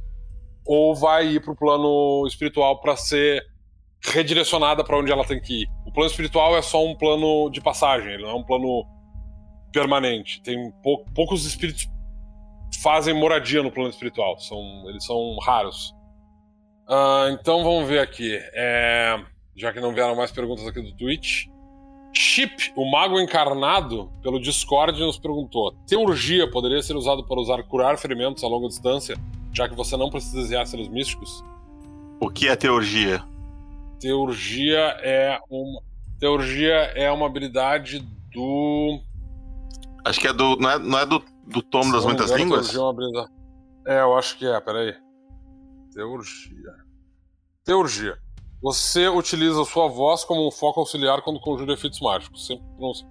[0.66, 3.42] ou vai ir para o plano espiritual para ser
[4.02, 5.68] redirecionada para onde ela tem que ir.
[5.86, 8.84] O plano espiritual é só um plano de passagem, ele não é um plano
[9.72, 10.42] permanente.
[10.42, 11.86] Tem pou, poucos espíritos
[12.82, 14.58] fazem moradia no plano espiritual, são,
[14.88, 15.94] eles são raros.
[16.90, 18.36] Uh, então vamos ver aqui.
[18.52, 19.22] É,
[19.56, 21.46] já que não vieram mais perguntas aqui do Twitch.
[22.12, 27.96] Chip, o mago encarnado, pelo Discord, nos perguntou: Teurgia poderia ser usado para usar curar
[27.96, 29.16] ferimentos a longa distância
[29.52, 31.44] já que você não precisa desenhar selos místicos.
[32.20, 33.22] O que é teurgia?
[33.98, 35.82] Teurgia é uma
[36.18, 38.00] teurgia é uma habilidade
[38.32, 39.00] do
[40.04, 42.74] Acho que é do não é, não é do, do tomo das muitas línguas?
[43.86, 44.94] É, é, eu acho que é, peraí.
[45.92, 46.72] Teurgia.
[47.64, 48.18] Teurgia.
[48.62, 52.46] Você utiliza sua voz como um foco auxiliar quando conjura efeitos mágicos.
[52.46, 53.08] Sempre pronuncia.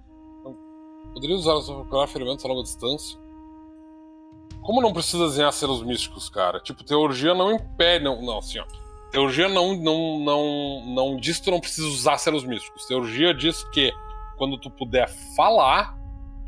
[1.12, 3.18] Poderia usar para ferimentos a longa distância?
[4.62, 6.60] Como não precisa desenhar selos místicos, cara?
[6.60, 8.04] Tipo, teologia não impede.
[8.04, 8.66] Não, não assim, ó.
[9.10, 12.86] Teologia não, não, não, não diz que tu não precisa usar selos místicos.
[12.86, 13.92] Teologia diz que
[14.38, 15.98] quando tu puder falar,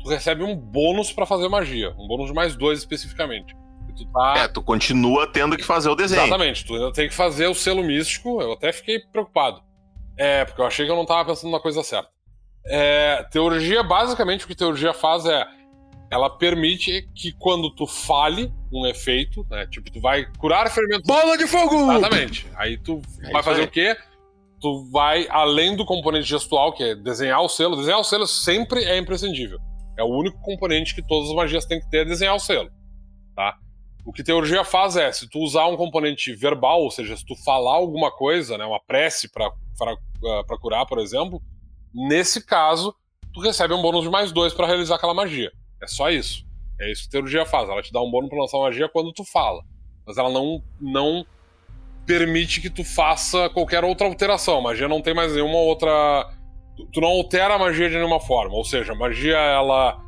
[0.01, 1.93] tu recebe um bônus para fazer magia.
[1.99, 3.53] Um bônus de mais dois especificamente.
[3.95, 4.33] Tu tá...
[4.37, 6.21] É, tu continua tendo que fazer o desenho.
[6.21, 8.41] Exatamente, tu ainda tem que fazer o selo místico.
[8.41, 9.61] Eu até fiquei preocupado.
[10.17, 12.09] É, porque eu achei que eu não tava pensando na coisa certa.
[12.65, 15.45] É, teologia, basicamente, o que teologia faz é
[16.11, 19.65] ela permite que quando tu fale um efeito, né?
[19.65, 21.07] Tipo, tu vai curar ferimentos.
[21.07, 21.91] Bola de fogo!
[21.91, 22.47] Exatamente.
[22.55, 23.67] Aí tu é vai fazer aí.
[23.67, 23.97] o quê?
[24.63, 27.75] tu vai além do componente gestual, que é desenhar o selo.
[27.75, 29.59] Desenhar o selo sempre é imprescindível.
[29.99, 32.69] É o único componente que todas as magias têm que ter é desenhar o selo,
[33.35, 33.57] tá?
[34.05, 37.35] O que teurgia faz é, se tu usar um componente verbal, ou seja, se tu
[37.35, 41.41] falar alguma coisa, né, uma prece para uh, curar, por exemplo,
[41.93, 42.93] nesse caso,
[43.33, 45.51] tu recebe um bônus de mais dois para realizar aquela magia.
[45.81, 46.45] É só isso.
[46.79, 47.69] É isso que teurgia faz.
[47.69, 49.63] Ela te dá um bônus pra lançar magia quando tu fala.
[50.05, 51.25] Mas ela não, não
[52.05, 54.57] permite que tu faça qualquer outra alteração.
[54.57, 56.29] A magia não tem mais nenhuma outra.
[56.91, 58.55] Tu não altera a magia de nenhuma forma.
[58.55, 60.02] Ou seja, a magia, ela.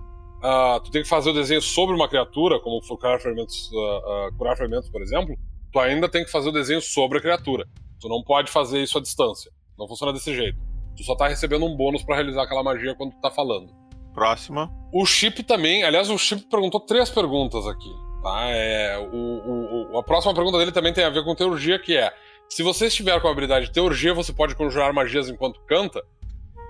[0.45, 4.38] Uh, tu tem que fazer o desenho sobre uma criatura, como curar ferimentos, uh, uh,
[4.38, 5.35] curar ferimentos, por exemplo.
[5.72, 7.65] Tu ainda tem que fazer o desenho sobre a criatura.
[7.99, 9.51] Tu não pode fazer isso à distância.
[9.76, 10.59] Não funciona desse jeito.
[10.95, 13.73] Tu só tá recebendo um bônus para realizar aquela magia quando tu tá falando.
[14.13, 14.72] Próxima.
[14.93, 15.84] O Chip também.
[15.84, 17.91] Aliás, o Chip perguntou três perguntas aqui.
[18.22, 18.45] Tá?
[18.49, 22.13] É, o, o, a próxima pergunta dele também tem a ver com teurgia, que é:
[22.47, 26.03] se você estiver com a habilidade de teurgia, você pode conjurar magias enquanto canta.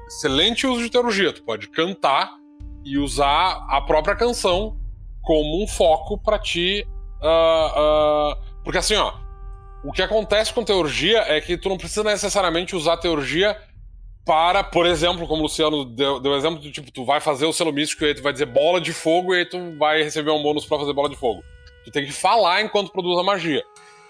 [0.08, 1.34] Excelente uso de teurgia.
[1.34, 2.32] Tu pode cantar
[2.86, 4.78] e usar a própria canção
[5.22, 6.88] como um foco para ti.
[7.22, 9.14] Uh, uh, porque assim, ó,
[9.84, 13.60] o que acontece com teurgia é que tu não precisa necessariamente usar teurgia
[14.26, 17.72] para, por exemplo, como o Luciano deu, deu exemplo, tipo, tu vai fazer o selo
[17.72, 20.42] místico e aí tu vai dizer bola de fogo e aí tu vai receber um
[20.42, 21.44] bônus para fazer bola de fogo.
[21.84, 23.64] Tu tem que falar enquanto produz a magia.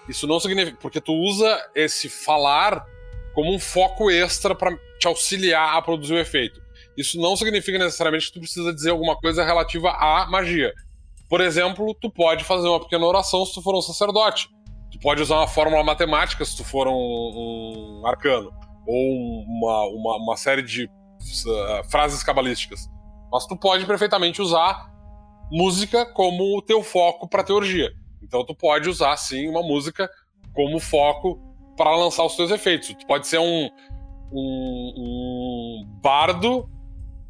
[0.08, 0.78] Isso não significa.
[0.80, 2.86] Porque tu usa esse falar
[3.34, 6.62] como um foco extra para te auxiliar a produzir o efeito.
[6.96, 10.72] Isso não significa necessariamente que tu precisa dizer alguma coisa relativa à magia.
[11.28, 14.48] Por exemplo, tu pode fazer uma pequena oração se tu for um sacerdote.
[14.90, 18.52] Tu pode usar uma fórmula matemática se tu for um, um arcano
[18.86, 22.88] ou uma, uma, uma série de uh, frases cabalísticas.
[23.30, 24.88] Mas tu pode perfeitamente usar
[25.50, 27.92] música como o teu foco para teurgia.
[28.22, 30.08] Então tu pode usar sim uma música
[30.54, 31.40] como foco
[31.76, 32.88] para lançar os teus efeitos.
[32.88, 33.68] Tu pode ser um,
[34.32, 36.68] um, um bardo,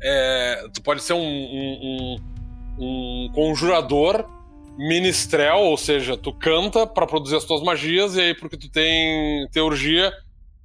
[0.03, 2.17] é, tu pode ser um, um,
[2.79, 4.29] um, conjurador
[4.79, 9.49] ministrel, ou seja, tu canta para produzir as tuas magias e aí porque tu tem
[9.51, 10.13] teurgia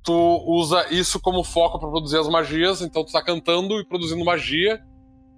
[0.03, 4.23] tu usa isso como foco para produzir as magias, então tu tá cantando e produzindo
[4.25, 4.81] magia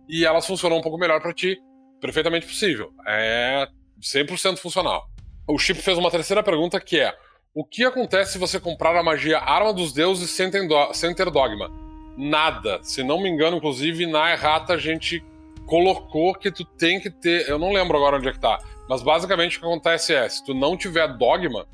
[0.07, 1.57] e elas funcionam um pouco melhor para ti.
[1.99, 2.91] Perfeitamente possível.
[3.05, 3.67] É
[4.01, 5.05] 100% funcional.
[5.47, 7.13] O Chip fez uma terceira pergunta que é:
[7.53, 11.82] o que acontece se você comprar a magia Arma dos Deuses sem ter dogma?
[12.17, 12.79] Nada.
[12.83, 15.23] Se não me engano, inclusive, na errata a gente
[15.65, 17.49] colocou que tu tem que ter.
[17.49, 18.59] Eu não lembro agora onde é que tá.
[18.87, 21.65] Mas basicamente o que acontece é: se tu não tiver dogma,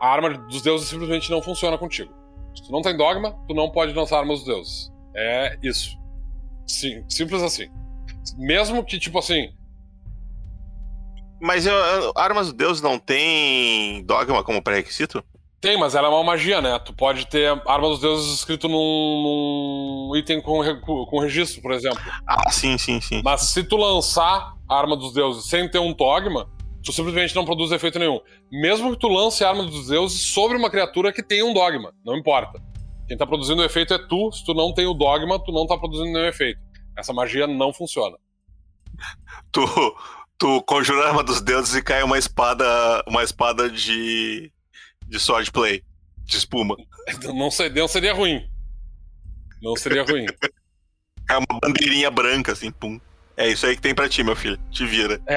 [0.00, 2.12] a arma dos deuses simplesmente não funciona contigo.
[2.54, 4.92] Se tu não tem dogma, tu não pode lançar armas dos deuses.
[5.14, 5.96] É isso.
[6.66, 7.68] Sim, simples assim.
[8.36, 9.52] Mesmo que, tipo assim.
[11.40, 11.74] Mas eu,
[12.16, 15.24] armas dos deuses não tem dogma como pré-requisito?
[15.60, 16.78] Tem, mas ela é uma magia, né?
[16.78, 22.00] Tu pode ter arma dos deuses escrito num, num item com, com registro, por exemplo.
[22.26, 23.20] Ah, sim, sim, sim.
[23.22, 26.48] Mas se tu lançar a arma dos deuses sem ter um dogma,
[26.82, 28.20] tu simplesmente não produz efeito nenhum.
[28.50, 31.92] Mesmo que tu lance a arma dos deuses sobre uma criatura que tem um dogma,
[32.06, 32.58] não importa.
[33.06, 35.66] Quem tá produzindo o efeito é tu, se tu não tem o dogma, tu não
[35.66, 36.60] tá produzindo nenhum efeito.
[36.96, 38.16] Essa magia não funciona.
[39.52, 39.62] Tu,
[40.38, 42.64] tu conjura a arma dos deuses e cai uma espada,
[43.06, 44.50] uma espada de
[45.10, 45.82] de swordplay,
[46.24, 46.76] de espuma.
[47.34, 48.48] Não, sei, não seria ruim.
[49.60, 50.24] Não seria ruim.
[51.28, 52.98] É uma bandeirinha branca, assim, pum.
[53.36, 54.58] É isso aí que tem pra ti, meu filho.
[54.70, 55.20] Te vira.
[55.26, 55.36] É,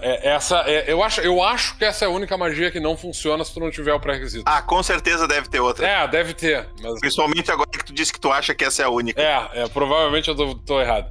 [0.00, 0.58] é essa.
[0.66, 3.54] É, eu, acho, eu acho que essa é a única magia que não funciona se
[3.54, 4.44] tu não tiver o pré-requisito.
[4.46, 5.86] Ah, com certeza deve ter outra.
[5.86, 6.68] É, deve ter.
[6.80, 7.00] Mas...
[7.00, 9.20] Principalmente agora que tu disse que tu acha que essa é a única.
[9.20, 11.10] É, é provavelmente eu tô, tô errado.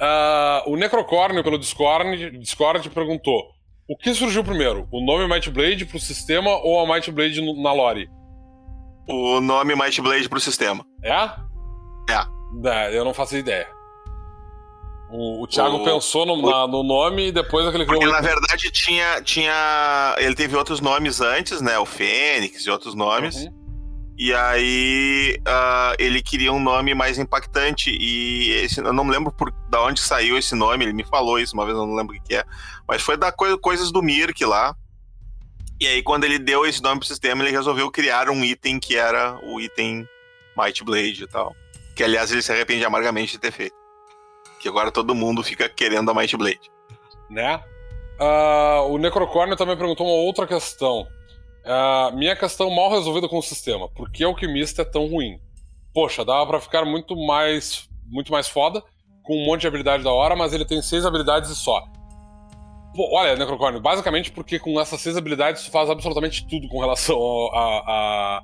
[0.00, 3.52] Uh, o Necrocórnio, pelo Discord, Discord, perguntou:
[3.88, 4.88] o que surgiu primeiro?
[4.90, 8.08] O nome Might Blade pro sistema ou a Might Blade na lore?
[9.08, 10.84] O nome Might Blade pro sistema.
[11.02, 11.12] É?
[12.10, 12.42] É.
[12.64, 13.66] É, eu não faço ideia.
[15.10, 18.00] O, o Thiago o, pensou no, o, na, no, nome e depois aquele criou.
[18.00, 20.16] Porque, na verdade, tinha, tinha.
[20.18, 21.78] Ele teve outros nomes antes, né?
[21.78, 23.36] O Fênix e outros nomes.
[23.36, 23.61] Uhum.
[24.18, 27.90] E aí uh, ele queria um nome mais impactante.
[27.90, 30.84] E esse, eu não lembro por da onde saiu esse nome.
[30.84, 32.44] Ele me falou isso uma vez, eu não lembro o que é.
[32.86, 34.74] Mas foi da coisa, coisas do Mirk lá.
[35.80, 38.96] E aí, quando ele deu esse nome pro sistema, ele resolveu criar um item que
[38.96, 40.06] era o item
[40.56, 41.56] Might Blade e tal.
[41.96, 43.82] Que aliás ele se arrepende amargamente de ter feito
[44.62, 46.70] que agora todo mundo fica querendo a Might Blade.
[47.28, 47.60] Né?
[48.20, 51.08] Uh, o Necrocornio também perguntou uma outra questão.
[51.64, 53.88] Uh, minha questão mal resolvida com o sistema.
[53.88, 55.38] Por que o alquimista é tão ruim?
[55.94, 58.82] Poxa, dava para ficar muito mais, muito mais foda,
[59.22, 61.84] com um monte de habilidade da hora, mas ele tem seis habilidades e só.
[62.94, 67.18] Pô, olha, Necrocornio, basicamente porque com essas seis habilidades tu faz absolutamente tudo com relação
[67.54, 68.42] a, a,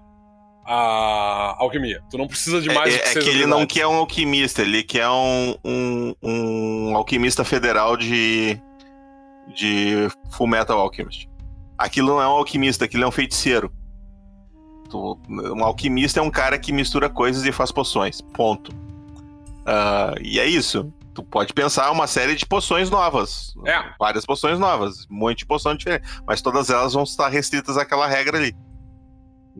[0.64, 2.02] a alquimia.
[2.10, 4.62] Tu não precisa de mais é, do que é que ele não quer um alquimista,
[4.62, 8.58] ele quer um, um, um alquimista federal de.
[9.54, 11.27] de Full Metal Alchemist.
[11.78, 13.72] Aquilo não é um alquimista, aquilo é um feiticeiro.
[14.92, 18.20] Um alquimista é um cara que mistura coisas e faz poções.
[18.20, 18.72] Ponto.
[19.66, 20.92] Ah, e é isso.
[21.14, 23.52] Tu pode pensar uma série de poções novas.
[23.66, 23.82] É.
[23.98, 25.04] Várias poções novas.
[25.10, 26.04] Um monte de poção diferente.
[26.26, 28.56] Mas todas elas vão estar restritas àquela regra ali.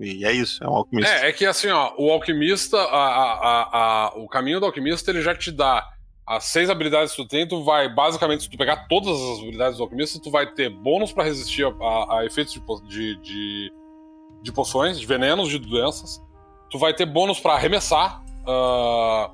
[0.00, 1.12] E é isso, é um alquimista.
[1.12, 3.68] É, é que assim, ó, o alquimista, a, a-
[4.06, 5.84] a- o caminho do alquimista, ele já te dá
[6.28, 9.78] as seis habilidades que tu tem, tu vai, basicamente, se tu pegar todas as habilidades
[9.78, 13.72] do alquimista, tu vai ter bônus pra resistir a, a- a efeitos de, de, de,
[14.42, 16.22] de poções, de venenos, de doenças.
[16.70, 19.30] Tu vai ter bônus pra arremessar ah,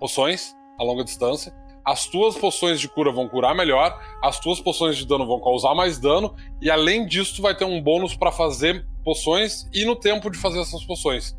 [0.00, 1.54] poções a longa distância.
[1.84, 5.74] As tuas poções de cura vão curar melhor, as tuas poções de dano vão causar
[5.74, 9.96] mais dano, e além disso, tu vai ter um bônus pra fazer poções e no
[9.96, 11.36] tempo de fazer essas poções.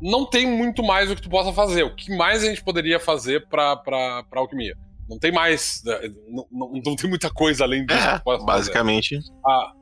[0.00, 1.82] Não tem muito mais o que tu possa fazer.
[1.82, 4.74] O que mais a gente poderia fazer pra, pra, pra alquimia?
[5.08, 5.82] Não tem mais.
[5.84, 5.98] né,
[6.28, 8.46] Não, não, não tem muita coisa além disso que É, tu possa fazer.
[8.46, 9.18] basicamente.
[9.46, 9.72] Ah,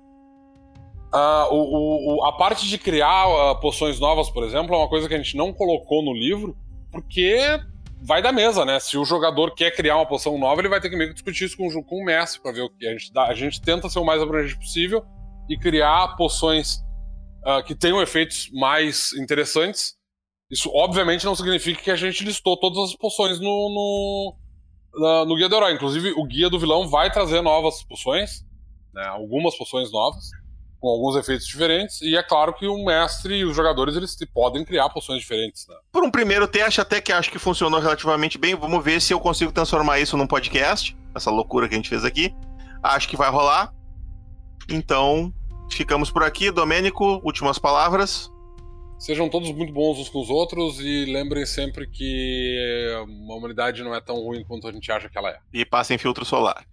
[1.13, 5.09] ah, o, o- a parte de criar ah, poções novas, por exemplo, é uma coisa
[5.09, 6.57] que a gente não colocou no livro,
[6.91, 7.39] porque
[8.03, 8.79] vai da mesa, né?
[8.81, 11.45] Se o jogador quer criar uma poção nova, ele vai ter que meio que discutir
[11.45, 13.25] isso com, com o mestre pra ver o que a gente dá.
[13.27, 15.03] A gente tenta ser o mais abrangente possível
[15.49, 16.79] e criar poções
[17.45, 19.95] ah, que tenham efeitos mais interessantes.
[20.51, 24.35] Isso, obviamente, não significa que a gente listou todas as poções no, no,
[25.01, 25.73] na- no Guia do Herói.
[25.75, 28.45] Inclusive, o Guia do Vilão vai trazer novas poções,
[28.95, 30.31] né, algumas poções novas,
[30.79, 32.01] com alguns efeitos diferentes.
[32.01, 35.67] E é claro que o mestre e os jogadores eles podem criar poções diferentes.
[35.67, 35.75] Né?
[35.91, 38.55] Por um primeiro teste, até que acho que funcionou relativamente bem.
[38.55, 40.97] Vamos ver se eu consigo transformar isso num podcast.
[41.15, 42.33] Essa loucura que a gente fez aqui.
[42.83, 43.73] Acho que vai rolar.
[44.71, 45.33] Então,
[45.73, 46.51] ficamos por aqui.
[46.53, 48.31] Domênico, últimas palavras.
[48.99, 53.95] Sejam todos muito bons uns com os outros e lembrem sempre que uma humanidade não
[53.95, 55.39] é tão ruim quanto a gente acha que ela é.
[55.53, 56.65] E passem filtro solar.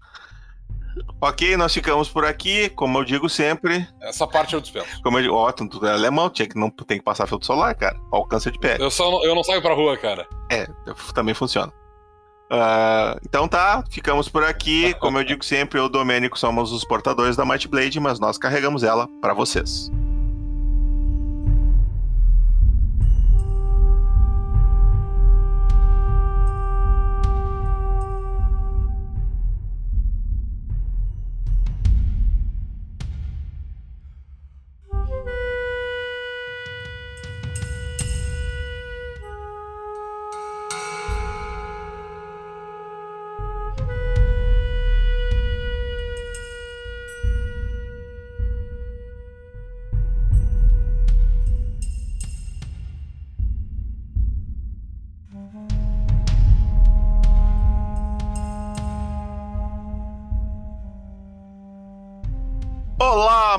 [1.19, 2.69] Ok, nós ficamos por aqui.
[2.69, 3.85] Como eu digo sempre.
[4.01, 5.01] Essa parte eu dispenso.
[5.01, 7.73] Como eu digo, ó, tu é alemão, tinha que não tem que passar filtro solar,
[7.75, 7.99] cara.
[8.11, 8.81] Ó, o câncer de pele.
[8.83, 10.27] Eu, só, não- eu não saio pra rua, cara.
[10.51, 10.67] É,
[11.13, 11.73] também funciona.
[12.49, 14.93] Ah, então tá, ficamos por aqui.
[14.95, 18.19] Como eu digo sempre, eu e o Domênico somos os portadores da Might Blade, mas
[18.19, 19.89] nós carregamos ela pra vocês.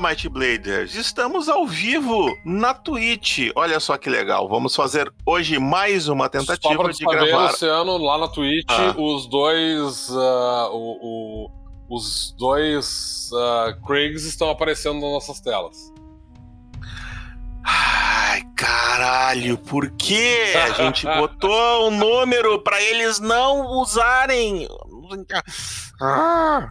[0.05, 0.93] Might Bladers!
[0.93, 3.49] Estamos ao vivo na Twitch.
[3.55, 4.47] Olha só que legal.
[4.47, 7.47] Vamos fazer hoje mais uma Só tentativa pra de saber, gravar.
[7.51, 8.93] Luciano, lá na Twitch, Ah.
[8.95, 10.09] os dois.
[10.11, 11.51] ah, o- o-
[11.89, 15.75] os dois ah, Craigs estão aparecendo nas nossas telas.
[17.65, 24.67] Ai, caralho, por que a gente botou um número pra eles não usarem?
[25.99, 26.69] Ah.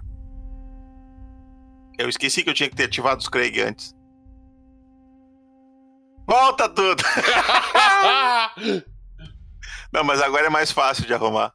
[1.99, 3.95] Eu esqueci que eu tinha que ter ativado os Craig antes.
[6.27, 7.03] Volta tudo!
[9.93, 11.53] Não, mas agora é mais fácil de arrumar.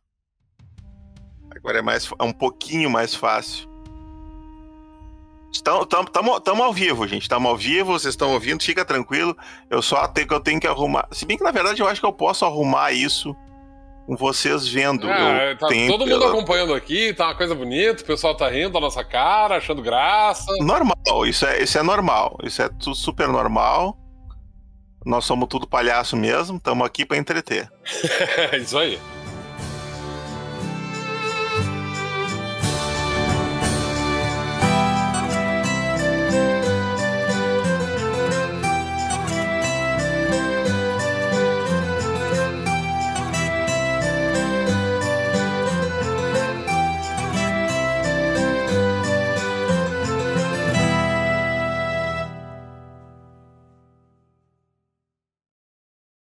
[1.54, 3.68] Agora é mais é um pouquinho mais fácil.
[5.52, 7.24] Estamos tamo, tamo ao vivo, gente.
[7.24, 9.36] Estamos ao vivo, vocês estão ouvindo, fica tranquilo.
[9.70, 11.08] Eu só tenho que eu tenho que arrumar.
[11.12, 13.36] Se bem que na verdade eu acho que eu posso arrumar isso
[14.10, 15.08] com vocês vendo.
[15.08, 18.72] É, tá tenho- todo mundo acompanhando aqui, tá uma coisa bonita, o pessoal tá rindo
[18.72, 20.52] da nossa cara, achando graça.
[20.62, 22.36] Normal, isso é, isso é normal.
[22.44, 23.96] Isso é tu- super normal.
[25.06, 27.70] Nós somos tudo palhaço mesmo, estamos aqui para entreter.
[28.52, 29.00] É isso aí.